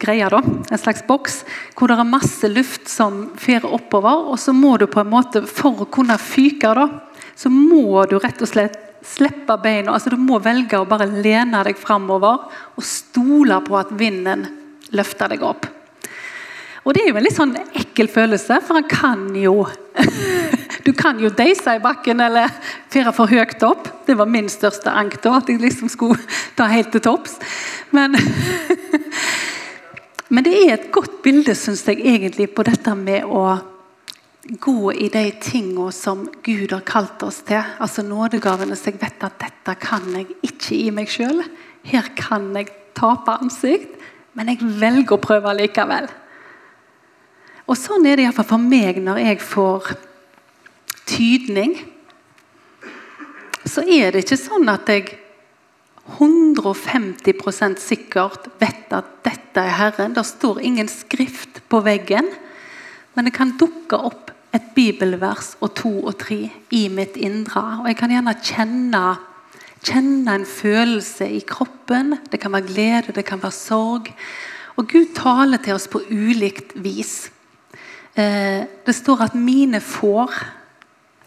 greie, 0.00 0.28
da, 0.32 0.40
en 0.40 0.80
slags 0.80 1.04
boks, 1.06 1.42
hvor 1.76 1.90
det 1.90 1.98
er 2.00 2.08
masse 2.08 2.48
luft 2.48 2.88
som 2.88 3.26
fer 3.38 3.66
oppover. 3.68 4.30
Og 4.32 4.40
så 4.40 4.54
må 4.56 4.78
du 4.80 4.86
på 4.90 5.02
en 5.02 5.12
måte, 5.12 5.44
for 5.46 5.84
å 5.84 5.90
kunne 5.92 6.16
fyke, 6.18 6.72
da, 6.74 6.88
så 7.36 7.52
må 7.52 8.06
du 8.08 8.16
rett 8.22 8.40
og 8.42 8.50
slett 8.50 8.80
slippe 9.04 9.56
beina. 9.62 9.92
altså 9.92 10.10
Du 10.10 10.16
må 10.16 10.38
velge 10.42 10.80
å 10.80 10.88
bare 10.88 11.06
lene 11.06 11.62
deg 11.66 11.78
framover 11.78 12.48
og 12.74 12.86
stole 12.86 13.60
på 13.66 13.78
at 13.78 13.92
vinden 13.92 14.46
løfter 14.96 15.34
deg 15.34 15.44
opp. 15.44 15.68
Og 16.84 16.92
det 16.92 17.04
er 17.04 17.10
jo 17.10 17.18
en 17.18 17.24
litt 17.24 17.36
sånn 17.36 17.56
ekkel 17.76 18.10
følelse, 18.12 18.60
for 18.64 18.80
han 18.80 18.88
kan 18.88 19.28
jo 19.36 19.62
Du 20.84 20.92
kan 20.92 21.16
jo 21.20 21.30
deise 21.32 21.78
i 21.78 21.80
bakken 21.80 22.20
eller 22.20 22.52
fire 22.92 23.12
for 23.16 23.30
høyt 23.30 23.62
opp. 23.64 23.88
Det 24.04 24.16
var 24.18 24.28
min 24.28 24.50
største 24.52 24.92
ank 24.92 25.16
da, 25.24 25.38
at 25.38 25.48
jeg 25.48 25.62
liksom 25.62 25.88
skulle 25.92 26.20
ta 26.58 26.68
helt 26.68 26.92
til 26.92 27.00
topps. 27.04 27.38
Men, 27.96 28.18
men 30.32 30.44
det 30.44 30.52
er 30.58 30.74
et 30.74 30.90
godt 30.92 31.22
bilde, 31.24 31.56
syns 31.56 31.86
jeg, 31.88 32.04
egentlig, 32.04 32.50
på 32.52 32.66
dette 32.68 32.92
med 33.00 33.24
å 33.24 33.46
gå 34.60 34.92
i 34.92 35.08
de 35.08 35.24
tingene 35.40 35.88
som 35.96 36.26
Gud 36.44 36.72
har 36.76 36.84
kalt 36.84 37.22
oss 37.24 37.40
til. 37.48 37.64
Altså 37.80 38.04
nådegavene, 38.04 38.76
så 38.76 38.92
jeg 38.92 39.00
vet 39.00 39.24
at 39.24 39.40
dette 39.40 39.78
kan 39.80 40.04
jeg 40.12 40.36
ikke 40.44 40.76
i 40.76 40.90
meg 40.92 41.08
sjøl. 41.08 41.40
Her 41.88 42.12
kan 42.18 42.50
jeg 42.58 42.68
tape 42.96 43.38
ansikt, 43.40 43.96
men 44.36 44.52
jeg 44.52 44.60
velger 44.80 45.16
å 45.16 45.22
prøve 45.22 45.56
likevel. 45.56 46.10
Og 47.64 47.78
Sånn 47.80 48.04
er 48.04 48.18
det 48.18 48.26
iallfall 48.26 48.52
for 48.52 48.60
meg 48.60 49.00
når 49.00 49.22
jeg 49.22 49.40
får 49.40 49.94
tydning. 51.06 51.76
Så 53.64 53.84
er 53.88 54.12
det 54.12 54.24
ikke 54.24 54.40
sånn 54.40 54.68
at 54.72 54.88
jeg 54.92 55.18
150 56.18 57.78
sikkert 57.80 58.48
vet 58.60 58.92
at 58.92 59.08
dette 59.24 59.60
er 59.60 59.76
Herren. 59.78 60.14
Det 60.16 60.24
står 60.26 60.60
ingen 60.60 60.88
skrift 60.88 61.62
på 61.72 61.80
veggen, 61.84 62.28
men 63.14 63.24
det 63.24 63.34
kan 63.36 63.54
dukke 63.58 63.96
opp 63.96 64.32
et 64.54 64.66
bibelvers 64.76 65.54
og 65.64 65.72
to 65.80 65.92
og 66.04 66.18
tre 66.20 66.46
i 66.70 66.82
mitt 66.92 67.16
indre. 67.16 67.80
Og 67.82 67.88
jeg 67.90 67.98
kan 67.98 68.12
gjerne 68.12 68.34
kjenne, 68.38 69.04
kjenne 69.82 70.36
en 70.38 70.46
følelse 70.46 71.26
i 71.26 71.40
kroppen. 71.48 72.18
Det 72.30 72.40
kan 72.42 72.52
være 72.54 72.68
glede, 72.68 73.14
det 73.16 73.24
kan 73.26 73.42
være 73.42 73.56
sorg. 73.56 74.12
Og 74.76 74.90
Gud 74.90 75.14
taler 75.16 75.62
til 75.62 75.74
oss 75.74 75.88
på 75.90 76.02
ulikt 76.10 76.76
vis. 76.84 77.30
Eh, 78.14 78.62
det 78.86 78.94
står 78.94 79.22
at 79.22 79.34
'mine 79.34 79.80
får 79.80 80.30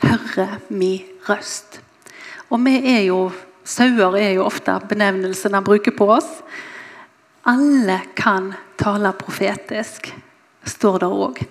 høre 0.04 0.60
mi 0.70 1.06
røst'. 1.28 1.80
Og 2.50 2.66
vi 2.66 2.78
er 2.96 3.04
jo 3.08 3.32
Sauer 3.68 4.16
er 4.16 4.32
jo 4.38 4.46
ofte 4.48 4.72
benevnelsen 4.88 5.54
han 5.54 5.64
bruker 5.64 5.92
på 5.92 6.06
oss. 6.16 6.28
Alle 7.44 8.00
kan 8.16 8.54
tale 8.80 9.12
profetisk, 9.12 10.08
står 10.64 11.00
det 11.04 11.10
òg. 11.12 11.42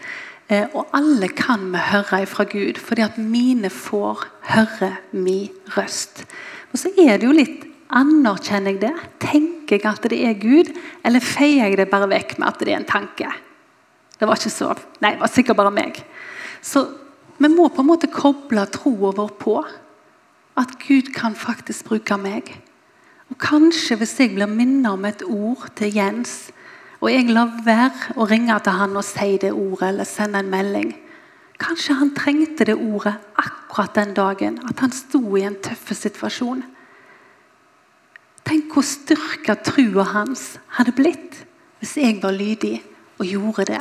Eh, 0.48 0.64
og 0.72 0.88
alle 0.96 1.28
kan 1.28 1.66
vi 1.74 1.82
høre 1.90 2.26
fra 2.26 2.46
Gud, 2.48 2.80
fordi 2.80 3.04
at 3.04 3.18
mine 3.18 3.68
får 3.68 4.24
høre 4.48 4.94
min 5.12 5.52
røst. 5.76 6.24
Og 6.72 6.78
så 6.78 6.92
er 6.96 7.18
det 7.18 7.28
jo 7.28 7.36
litt 7.36 7.64
Anerkjenner 7.86 8.74
jeg 8.74 8.80
det? 8.82 8.94
Tenker 9.22 9.76
jeg 9.76 9.84
at 9.86 10.06
det 10.10 10.16
er 10.26 10.40
Gud? 10.40 10.72
Eller 11.06 11.22
feier 11.22 11.68
jeg 11.68 11.76
det 11.78 11.86
bare 11.92 12.08
vekk 12.10 12.32
med 12.40 12.48
at 12.48 12.58
det 12.58 12.72
er 12.72 12.80
en 12.80 12.88
tanke? 12.88 13.28
Det 14.18 14.26
var 14.26 14.40
ikke 14.40 14.50
så 14.50 14.72
Nei, 15.04 15.12
det 15.14 15.20
var 15.20 15.30
sikkert 15.30 15.60
bare 15.60 15.70
meg. 15.70 16.00
Så 16.58 16.82
vi 17.38 17.50
må 17.52 17.68
på 17.68 17.82
en 17.82 17.90
måte 17.90 18.10
koble 18.12 18.64
troa 18.72 19.12
vår 19.16 19.32
på 19.40 19.56
at 20.56 20.76
Gud 20.80 21.12
kan 21.14 21.36
faktisk 21.36 21.90
bruke 21.90 22.16
meg. 22.20 22.48
Og 23.30 23.38
Kanskje 23.42 23.98
hvis 24.00 24.14
jeg 24.20 24.34
blir 24.36 24.48
minnet 24.48 24.88
om 24.92 25.04
et 25.04 25.24
ord 25.26 25.66
til 25.76 25.92
Jens, 25.92 26.50
og 27.00 27.10
jeg 27.12 27.28
lar 27.28 27.50
være 27.66 28.16
å 28.16 28.24
ringe 28.28 28.56
til 28.64 28.78
han 28.78 28.96
og 28.96 29.04
si 29.04 29.36
det 29.42 29.52
ordet 29.52 29.90
eller 29.90 30.08
sende 30.08 30.40
en 30.40 30.48
melding 30.50 30.94
Kanskje 31.60 31.94
han 31.96 32.12
trengte 32.12 32.66
det 32.68 32.74
ordet 32.76 33.14
akkurat 33.40 33.94
den 33.96 34.12
dagen, 34.14 34.58
at 34.68 34.80
han 34.80 34.92
sto 34.92 35.22
i 35.38 35.44
en 35.46 35.56
tøff 35.64 35.88
situasjon. 35.96 36.60
Tenk 38.44 38.74
hvor 38.74 38.84
styrka 38.84 39.56
trua 39.64 40.04
hans 40.12 40.58
hadde 40.76 40.92
blitt 40.96 41.40
hvis 41.80 41.96
jeg 42.00 42.20
var 42.22 42.36
lydig 42.36 42.82
og 43.16 43.24
gjorde 43.26 43.70
det. 43.72 43.80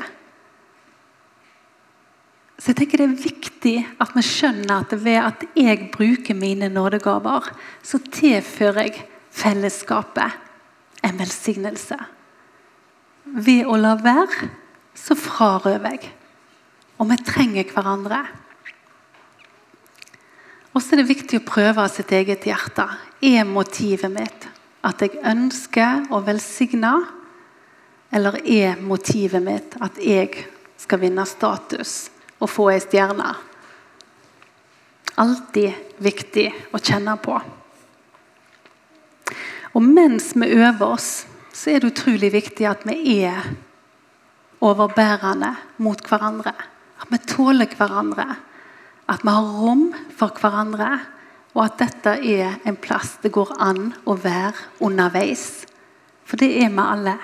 Så 2.58 2.72
jeg 2.72 2.80
tenker 2.80 3.04
Det 3.04 3.08
er 3.10 3.24
viktig 3.26 3.76
at 4.00 4.14
vi 4.16 4.24
skjønner 4.24 4.86
at 4.86 4.94
ved 5.04 5.20
at 5.20 5.44
jeg 5.60 5.90
bruker 5.92 6.38
mine 6.38 6.70
nådegaver, 6.72 7.52
så 7.84 8.00
tilfører 8.00 8.88
jeg 8.88 9.04
fellesskapet 9.36 10.38
en 11.04 11.20
velsignelse. 11.20 11.98
Ved 13.26 13.68
å 13.68 13.76
la 13.80 13.96
være, 14.00 14.50
så 14.96 15.18
frarøver 15.20 15.98
jeg. 15.98 16.14
Og 17.02 17.10
vi 17.12 17.20
trenger 17.28 17.74
hverandre. 17.74 18.22
Og 20.76 20.84
så 20.84 20.96
er 20.96 21.02
det 21.02 21.12
viktig 21.12 21.40
å 21.42 21.48
prøve 21.48 21.84
av 21.84 21.92
sitt 21.92 22.12
eget 22.16 22.48
hjerte. 22.48 22.88
Er 23.24 23.48
motivet 23.48 24.12
mitt 24.12 24.48
at 24.86 25.04
jeg 25.04 25.20
ønsker 25.24 26.08
å 26.14 26.22
velsigne? 26.24 26.94
Eller 28.16 28.40
er 28.44 28.80
motivet 28.80 29.44
mitt 29.44 29.76
at 29.84 30.00
jeg 30.00 30.46
skal 30.80 31.02
vinne 31.04 31.26
status? 31.28 32.15
Å 32.40 32.48
få 32.50 32.70
ei 32.74 32.82
stjerne. 32.84 33.34
Alltid 35.22 36.00
viktig 36.04 36.50
å 36.76 36.82
kjenne 36.82 37.16
på. 37.24 37.38
Og 39.76 39.84
mens 39.84 40.32
vi 40.36 40.52
øver 40.56 40.96
oss, 40.96 41.26
så 41.56 41.72
er 41.72 41.82
det 41.82 41.94
utrolig 41.94 42.32
viktig 42.34 42.68
at 42.68 42.84
vi 42.88 43.20
er 43.24 43.48
overbærende 44.64 45.54
mot 45.84 46.00
hverandre. 46.10 46.54
At 47.00 47.12
vi 47.12 47.20
tåler 47.28 47.72
hverandre. 47.78 48.28
At 49.12 49.24
vi 49.24 49.36
har 49.36 49.52
rom 49.60 49.90
for 50.16 50.36
hverandre. 50.40 50.90
Og 51.56 51.64
at 51.64 51.80
dette 51.80 52.18
er 52.20 52.58
en 52.68 52.76
plass 52.80 53.16
det 53.24 53.32
går 53.36 53.54
an 53.64 53.94
å 54.04 54.18
være 54.20 54.56
underveis. 54.84 55.66
For 56.28 56.40
det 56.40 56.52
er 56.64 56.72
vi 56.72 56.84
alle. 56.84 57.16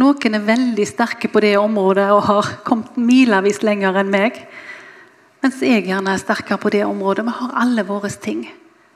Noen 0.00 0.36
er 0.38 0.44
veldig 0.46 0.84
sterke 0.88 1.28
på 1.28 1.42
det 1.44 1.52
området 1.60 2.06
og 2.14 2.22
har 2.24 2.46
kommet 2.64 2.96
milevis 2.96 3.60
lenger 3.60 3.98
enn 4.00 4.12
meg. 4.12 4.38
Mens 5.44 5.58
jeg 5.60 5.84
gjerne 5.84 6.14
er 6.14 6.22
sterkere 6.22 6.56
på 6.62 6.72
det 6.72 6.84
området. 6.86 7.26
Vi 7.26 7.34
har 7.36 7.56
alle 7.60 7.84
våre 7.84 8.08
ting. 8.08 8.46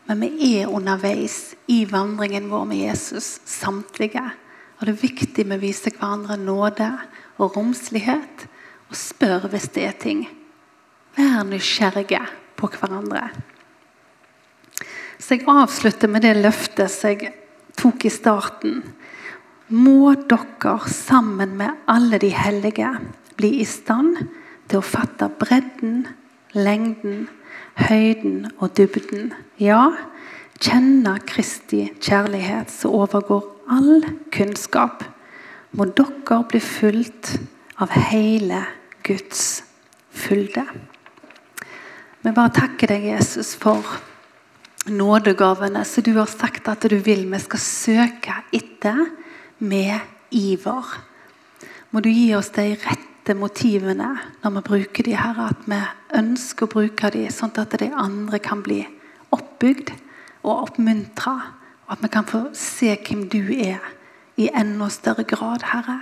Men 0.08 0.22
vi 0.22 0.54
er 0.62 0.70
underveis 0.72 1.56
i 1.68 1.82
vandringen 1.90 2.46
vår 2.48 2.64
med 2.70 2.80
Jesus, 2.86 3.40
samtlige. 3.44 4.22
Og 4.78 4.86
det 4.86 4.94
er 4.94 5.02
viktig 5.02 5.44
vi 5.50 5.58
viser 5.66 5.92
hverandre 5.98 6.38
nåde 6.40 6.88
og 7.42 7.56
romslighet, 7.58 8.46
og 8.88 8.96
spør 8.96 9.48
hvis 9.50 9.68
det 9.74 9.84
er 9.84 9.96
ting. 10.00 10.22
Vær 11.16 11.42
nysgjerrige 11.48 12.22
på 12.56 12.70
hverandre. 12.72 13.26
Så 15.18 15.36
jeg 15.36 15.48
avslutter 15.48 16.08
med 16.08 16.24
det 16.24 16.36
løftet 16.38 16.92
som 16.92 17.12
jeg 17.12 17.34
tok 17.76 18.06
i 18.06 18.12
starten 18.12 18.80
må 19.68 20.14
dere 20.30 20.76
sammen 20.90 21.56
med 21.58 21.74
alle 21.90 22.20
de 22.22 22.30
hellige 22.30 22.90
bli 23.36 23.56
i 23.62 23.66
stand 23.66 24.20
til 24.70 24.78
å 24.78 24.86
fatte 24.86 25.28
bredden, 25.40 26.06
lengden, 26.54 27.26
høyden 27.88 28.46
og 28.58 28.76
dybden. 28.78 29.32
Ja, 29.58 29.90
kjenne 30.62 31.18
Kristi 31.26 31.88
kjærlighet 32.00 32.70
som 32.72 32.94
overgår 32.96 33.44
all 33.68 34.06
kunnskap. 34.34 35.02
Må 35.76 35.88
dere 35.98 36.42
bli 36.48 36.62
fulgt 36.62 37.34
av 37.82 37.92
hele 37.92 38.62
Guds 39.06 39.64
fylde. 40.14 40.64
Vi 42.22 42.32
bare 42.34 42.54
takker 42.54 42.90
deg, 42.90 43.10
Jesus, 43.12 43.52
for 43.58 43.82
nådegavene 44.86 45.82
som 45.86 46.06
du 46.06 46.14
har 46.16 46.30
sagt 46.30 46.70
at 46.70 46.86
du 46.86 46.96
vil 47.02 47.26
vi 47.30 47.38
skal 47.42 47.62
søke 47.62 48.40
etter 48.54 49.04
med 49.58 50.00
iver. 50.30 50.96
Må 51.90 52.00
du 52.00 52.10
gi 52.10 52.34
oss 52.36 52.50
de 52.56 52.74
rette 52.82 53.34
motivene 53.38 54.10
når 54.42 54.56
vi 54.56 54.64
bruker 54.68 55.06
de 55.06 55.14
her, 55.16 55.38
at 55.48 55.64
vi 55.66 55.78
ønsker 56.18 56.66
å 56.66 56.74
bruke 56.76 57.10
de 57.14 57.26
sånn 57.32 57.54
at 57.60 57.78
de 57.80 57.90
andre 57.94 58.40
kan 58.42 58.62
bli 58.64 58.82
oppbygd 59.34 59.94
og 60.44 60.68
oppmuntra. 60.68 61.36
Og 61.86 61.94
at 61.94 62.02
vi 62.02 62.10
kan 62.12 62.26
få 62.26 62.42
se 62.58 62.92
hvem 63.06 63.26
du 63.30 63.40
er 63.54 63.82
i 64.36 64.50
enda 64.52 64.90
større 64.92 65.24
grad, 65.24 65.64
Herre. 65.72 66.00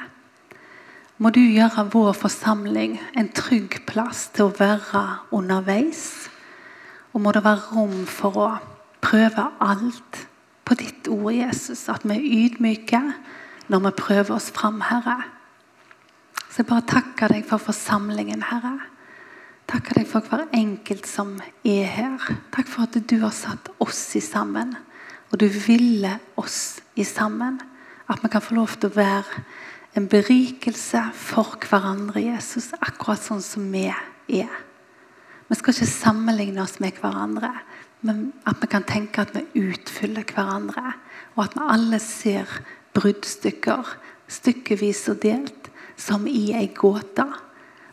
Må 1.22 1.30
du 1.30 1.40
gjøre 1.40 1.86
vår 1.92 2.14
forsamling 2.18 2.96
en 3.14 3.28
trygg 3.36 3.84
plass 3.86 4.26
til 4.34 4.48
å 4.48 4.55
være 4.59 5.05
underveis. 5.36 6.26
Og 7.14 7.22
må 7.22 7.30
det 7.36 7.44
være 7.44 7.70
rom 7.70 8.00
for 8.11 8.40
å 8.42 8.48
prøve 9.05 9.46
alt 9.62 10.24
på 10.66 10.74
ditt 10.80 11.07
ord, 11.12 11.30
Jesus. 11.36 11.86
At 11.92 12.02
vi 12.09 12.16
er 12.16 12.26
ydmyke 12.40 13.02
når 13.68 13.86
vi 13.86 13.94
prøver 13.98 14.34
oss 14.36 14.50
fram, 14.54 14.80
Herre. 14.84 15.22
Så 16.48 16.62
jeg 16.62 16.68
bare 16.70 16.86
takker 16.86 17.32
deg 17.32 17.46
for 17.48 17.62
forsamlingen, 17.62 18.44
Herre. 18.50 18.76
Takker 19.70 20.00
deg 20.00 20.08
for 20.08 20.26
hver 20.28 20.44
enkelt 20.54 21.08
som 21.08 21.36
er 21.64 21.86
her. 21.88 22.26
Takk 22.52 22.68
for 22.68 22.84
at 22.84 22.98
du 23.10 23.16
har 23.22 23.32
satt 23.34 23.70
oss 23.82 24.02
i 24.18 24.22
sammen. 24.22 24.74
Og 25.32 25.40
du 25.40 25.48
ville 25.48 26.18
oss 26.38 26.82
i 26.94 27.06
sammen. 27.08 27.56
At 28.06 28.20
vi 28.22 28.30
kan 28.30 28.44
få 28.44 28.58
lov 28.58 28.76
til 28.76 28.92
å 28.92 28.98
være 28.98 29.44
en 29.96 30.08
berikelse 30.10 31.00
for 31.16 31.56
hverandre, 31.64 32.20
Jesus, 32.20 32.72
akkurat 32.82 33.22
sånn 33.22 33.42
som 33.42 33.66
vi 33.72 33.86
er. 33.88 34.54
Vi 35.48 35.58
skal 35.58 35.74
ikke 35.74 35.90
sammenligne 35.90 36.62
oss 36.64 36.80
med 36.82 36.98
hverandre, 37.00 37.50
men 38.04 38.26
at 38.48 38.58
vi 38.60 38.68
kan 38.68 38.84
tenke 38.86 39.22
at 39.22 39.32
vi 39.36 39.68
utfyller 39.70 40.26
hverandre. 40.28 40.94
Og 41.36 41.44
at 41.46 41.56
vi 41.56 41.68
alle 41.76 42.00
ser 42.02 42.50
bruddstykker, 42.95 43.95
stykkevis 44.30 45.05
og 45.12 45.22
delt, 45.24 45.70
som 45.97 46.26
i 46.26 46.53
ei 46.57 46.68
gåte. 46.74 47.26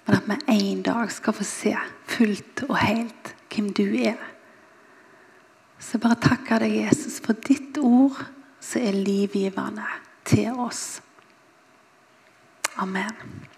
Men 0.08 0.18
at 0.18 0.28
vi 0.28 0.58
en 0.58 0.82
dag 0.86 1.12
skal 1.14 1.36
få 1.38 1.46
se 1.46 1.76
fullt 2.10 2.66
og 2.70 2.78
helt 2.82 3.34
hvem 3.52 3.70
du 3.76 3.86
er. 4.02 4.20
Så 5.82 5.98
bare 6.02 6.20
takker 6.22 6.62
deg, 6.62 6.78
Jesus, 6.86 7.20
for 7.24 7.38
ditt 7.48 7.78
ord 7.82 8.20
som 8.62 8.84
er 8.86 8.98
livgivende 8.98 9.88
til 10.30 10.54
oss. 10.62 11.02
Amen. 12.78 13.50